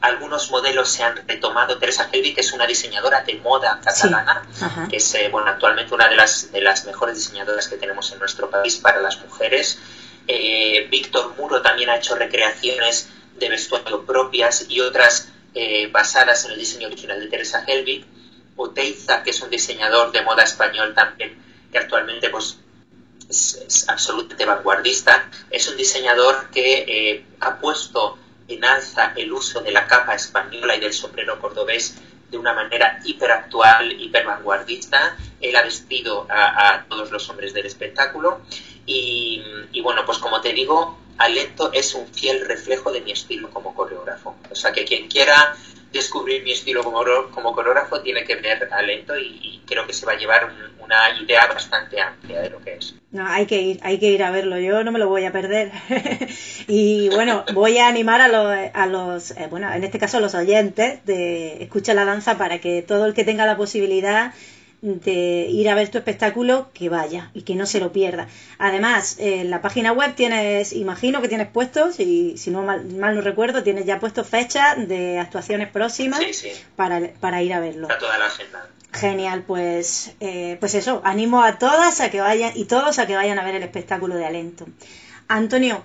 Algunos 0.00 0.50
modelos 0.50 0.90
se 0.90 1.02
han 1.02 1.16
retomado. 1.26 1.78
Teresa 1.78 2.10
Helvig 2.12 2.38
es 2.38 2.52
una 2.52 2.66
diseñadora 2.66 3.22
de 3.22 3.36
moda 3.36 3.80
catalana, 3.82 4.46
que 4.90 4.96
es 4.96 5.14
eh, 5.14 5.28
bueno, 5.30 5.48
actualmente 5.48 5.94
una 5.94 6.08
de 6.08 6.16
las, 6.16 6.52
de 6.52 6.60
las 6.60 6.84
mejores 6.84 7.16
diseñadoras 7.16 7.68
que 7.68 7.76
tenemos 7.76 8.12
en 8.12 8.18
nuestro 8.18 8.50
país 8.50 8.76
para 8.76 9.00
las 9.00 9.18
mujeres. 9.20 9.78
Eh, 10.28 10.86
Víctor 10.90 11.34
Muro 11.38 11.62
también 11.62 11.88
ha 11.88 11.96
hecho 11.96 12.16
recreaciones 12.16 13.08
de 13.36 13.48
vestuario 13.48 14.04
propias 14.04 14.66
y 14.68 14.80
otras 14.80 15.28
eh, 15.54 15.88
basadas 15.90 16.44
en 16.44 16.52
el 16.52 16.58
diseño 16.58 16.88
original 16.88 17.18
de 17.18 17.28
Teresa 17.28 17.64
Helvig. 17.66 18.04
Oteiza, 18.56 19.22
que 19.22 19.30
es 19.30 19.40
un 19.40 19.50
diseñador 19.50 20.12
de 20.12 20.22
moda 20.22 20.44
español 20.44 20.94
también, 20.94 21.36
que 21.72 21.78
actualmente 21.78 22.28
pues, 22.28 22.58
es, 23.28 23.86
absolutamente 23.88 24.44
vanguardista, 24.44 25.28
es 25.50 25.68
un 25.68 25.76
diseñador 25.76 26.50
que 26.50 26.84
eh, 26.86 27.26
ha 27.40 27.58
puesto 27.58 28.18
en 28.48 28.64
alza 28.64 29.12
el 29.16 29.32
uso 29.32 29.60
de 29.60 29.72
la 29.72 29.86
capa 29.86 30.14
española 30.14 30.76
y 30.76 30.80
del 30.80 30.92
sombrero 30.92 31.40
cordobés 31.40 31.96
de 32.30 32.38
una 32.38 32.52
manera 32.52 33.00
hiperactual, 33.04 33.92
hiper 33.92 34.26
vanguardista. 34.26 35.16
Él 35.40 35.54
ha 35.56 35.62
vestido 35.62 36.26
a, 36.28 36.84
todos 36.88 37.10
los 37.10 37.28
hombres 37.30 37.54
del 37.54 37.66
espectáculo 37.66 38.40
y, 38.86 39.42
y, 39.72 39.80
bueno, 39.80 40.04
pues 40.04 40.18
como 40.18 40.40
te 40.40 40.52
digo, 40.52 40.98
Alento 41.16 41.72
es 41.72 41.94
un 41.94 42.08
fiel 42.08 42.46
reflejo 42.46 42.92
de 42.92 43.00
mi 43.02 43.12
estilo 43.12 43.50
como 43.50 43.74
coreógrafo. 43.74 44.36
O 44.50 44.54
sea 44.54 44.72
que 44.72 44.84
quien 44.84 45.08
quiera 45.08 45.56
descubrir 45.94 46.42
mi 46.42 46.52
estilo 46.52 46.82
como, 46.82 47.02
como 47.30 47.54
coreógrafo 47.54 48.02
tiene 48.02 48.24
que 48.24 48.34
ver 48.34 48.68
talento 48.68 49.16
y, 49.18 49.62
creo 49.66 49.86
que 49.86 49.94
se 49.94 50.04
va 50.04 50.12
a 50.12 50.16
llevar 50.16 50.52
una 50.78 51.18
idea 51.22 51.46
bastante 51.46 51.98
amplia 51.98 52.42
de 52.42 52.50
lo 52.50 52.60
que 52.60 52.74
es. 52.74 52.94
No, 53.12 53.26
hay 53.26 53.46
que 53.46 53.62
ir, 53.62 53.80
hay 53.82 53.98
que 53.98 54.10
ir 54.10 54.22
a 54.22 54.30
verlo, 54.30 54.58
yo 54.58 54.84
no 54.84 54.92
me 54.92 54.98
lo 54.98 55.08
voy 55.08 55.24
a 55.24 55.32
perder. 55.32 55.72
y 56.68 57.08
bueno, 57.08 57.44
voy 57.54 57.78
a 57.78 57.88
animar 57.88 58.20
a 58.20 58.28
los, 58.28 58.74
a 58.74 58.86
los 58.86 59.30
eh, 59.30 59.46
bueno, 59.48 59.72
en 59.72 59.82
este 59.82 59.98
caso 59.98 60.18
a 60.18 60.20
los 60.20 60.34
oyentes 60.34 61.02
de 61.06 61.62
Escucha 61.62 61.94
la 61.94 62.04
Danza 62.04 62.36
para 62.36 62.58
que 62.58 62.82
todo 62.82 63.06
el 63.06 63.14
que 63.14 63.24
tenga 63.24 63.46
la 63.46 63.56
posibilidad 63.56 64.34
de 64.84 65.46
ir 65.48 65.70
a 65.70 65.74
ver 65.74 65.88
tu 65.88 65.96
espectáculo, 65.96 66.68
que 66.74 66.90
vaya 66.90 67.30
y 67.32 67.42
que 67.42 67.54
no 67.54 67.64
se 67.64 67.80
lo 67.80 67.90
pierda. 67.90 68.28
Además, 68.58 69.16
en 69.18 69.48
la 69.48 69.62
página 69.62 69.92
web 69.92 70.14
tienes, 70.14 70.74
imagino 70.74 71.22
que 71.22 71.28
tienes 71.28 71.48
puestos, 71.48 71.98
y 72.00 72.36
si 72.36 72.50
no 72.50 72.62
mal, 72.62 72.86
no 72.98 73.20
recuerdo, 73.22 73.62
tienes 73.62 73.86
ya 73.86 73.98
puesto 73.98 74.24
fechas 74.24 74.86
de 74.86 75.18
actuaciones 75.18 75.68
próximas 75.68 76.20
Para, 76.76 77.00
para, 77.18 77.42
ir 77.42 77.54
a 77.54 77.60
verlo. 77.60 77.88
toda 77.98 78.18
la 78.18 78.26
agenda. 78.26 78.68
Genial, 78.92 79.42
pues, 79.46 80.14
eh, 80.20 80.58
pues 80.60 80.74
eso, 80.74 81.00
animo 81.02 81.42
a 81.42 81.58
todas 81.58 82.02
a 82.02 82.10
que 82.10 82.20
vayan 82.20 82.52
y 82.54 82.66
todos 82.66 82.98
a 82.98 83.06
que 83.06 83.16
vayan 83.16 83.38
a 83.38 83.44
ver 83.44 83.54
el 83.54 83.62
espectáculo 83.62 84.16
de 84.16 84.26
Alento. 84.26 84.66
Antonio, 85.28 85.82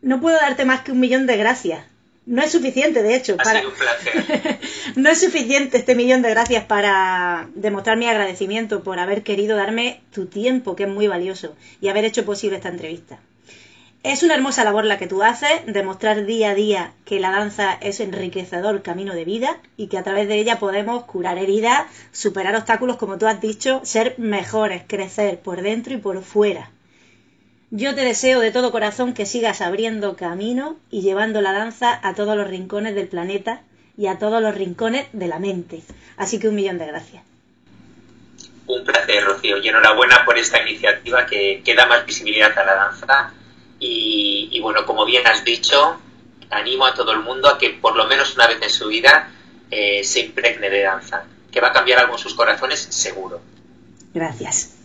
no 0.00 0.20
puedo 0.20 0.36
darte 0.36 0.64
más 0.64 0.82
que 0.82 0.92
un 0.92 1.00
millón 1.00 1.26
de 1.26 1.36
gracias 1.36 1.84
no 2.26 2.42
es 2.42 2.52
suficiente, 2.52 3.02
de 3.02 3.16
hecho. 3.16 3.36
Ha 3.38 3.44
sido 3.44 3.68
un 3.68 3.74
placer. 3.74 4.58
no 4.96 5.10
es 5.10 5.20
suficiente 5.20 5.78
este 5.78 5.94
millón 5.94 6.22
de 6.22 6.30
gracias 6.30 6.64
para 6.64 7.48
demostrar 7.54 7.96
mi 7.96 8.06
agradecimiento 8.06 8.82
por 8.82 8.98
haber 8.98 9.22
querido 9.22 9.56
darme 9.56 10.00
tu 10.12 10.26
tiempo, 10.26 10.74
que 10.76 10.84
es 10.84 10.88
muy 10.88 11.06
valioso, 11.06 11.54
y 11.80 11.88
haber 11.88 12.04
hecho 12.04 12.24
posible 12.24 12.56
esta 12.56 12.70
entrevista. 12.70 13.18
Es 14.02 14.22
una 14.22 14.34
hermosa 14.34 14.64
labor 14.64 14.84
la 14.84 14.98
que 14.98 15.06
tú 15.06 15.22
haces, 15.22 15.64
demostrar 15.66 16.26
día 16.26 16.50
a 16.50 16.54
día 16.54 16.92
que 17.06 17.20
la 17.20 17.30
danza 17.30 17.72
es 17.72 18.00
enriquecedor 18.00 18.82
camino 18.82 19.14
de 19.14 19.24
vida 19.24 19.58
y 19.78 19.86
que 19.86 19.96
a 19.96 20.02
través 20.02 20.28
de 20.28 20.36
ella 20.36 20.58
podemos 20.58 21.04
curar 21.04 21.38
heridas, 21.38 21.86
superar 22.12 22.54
obstáculos, 22.54 22.98
como 22.98 23.16
tú 23.16 23.26
has 23.26 23.40
dicho, 23.40 23.80
ser 23.82 24.14
mejores, 24.18 24.82
crecer 24.86 25.40
por 25.40 25.62
dentro 25.62 25.94
y 25.94 25.96
por 25.96 26.22
fuera. 26.22 26.70
Yo 27.76 27.92
te 27.96 28.04
deseo 28.04 28.38
de 28.38 28.52
todo 28.52 28.70
corazón 28.70 29.14
que 29.14 29.26
sigas 29.26 29.60
abriendo 29.60 30.14
camino 30.14 30.76
y 30.92 31.02
llevando 31.02 31.40
la 31.40 31.50
danza 31.50 31.98
a 32.04 32.14
todos 32.14 32.36
los 32.36 32.46
rincones 32.46 32.94
del 32.94 33.08
planeta 33.08 33.62
y 33.98 34.06
a 34.06 34.20
todos 34.20 34.40
los 34.40 34.54
rincones 34.54 35.08
de 35.12 35.26
la 35.26 35.40
mente. 35.40 35.82
Así 36.16 36.38
que 36.38 36.46
un 36.46 36.54
millón 36.54 36.78
de 36.78 36.86
gracias. 36.86 37.24
Un 38.68 38.84
placer, 38.84 39.24
Rocío, 39.24 39.58
y 39.58 39.66
enhorabuena 39.66 40.24
por 40.24 40.38
esta 40.38 40.62
iniciativa 40.62 41.26
que, 41.26 41.64
da 41.76 41.86
más 41.86 42.06
visibilidad 42.06 42.56
a 42.56 42.64
la 42.64 42.74
danza. 42.76 43.32
Y, 43.80 44.56
bueno, 44.60 44.86
como 44.86 45.04
bien 45.04 45.26
has 45.26 45.42
dicho, 45.42 45.96
animo 46.50 46.86
a 46.86 46.94
todo 46.94 47.10
el 47.10 47.22
mundo 47.22 47.48
a 47.48 47.58
que 47.58 47.70
por 47.70 47.96
lo 47.96 48.06
menos 48.06 48.36
una 48.36 48.46
vez 48.46 48.62
en 48.62 48.70
su 48.70 48.86
vida 48.86 49.30
eh, 49.72 50.04
se 50.04 50.20
impregne 50.20 50.70
de 50.70 50.82
danza, 50.82 51.24
que 51.50 51.60
va 51.60 51.70
a 51.70 51.72
cambiar 51.72 51.98
algo 51.98 52.12
en 52.12 52.20
sus 52.20 52.34
corazones, 52.34 52.78
seguro. 52.78 53.40
Gracias. 54.14 54.76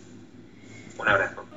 Un 0.98 1.08
abrazo. 1.08 1.49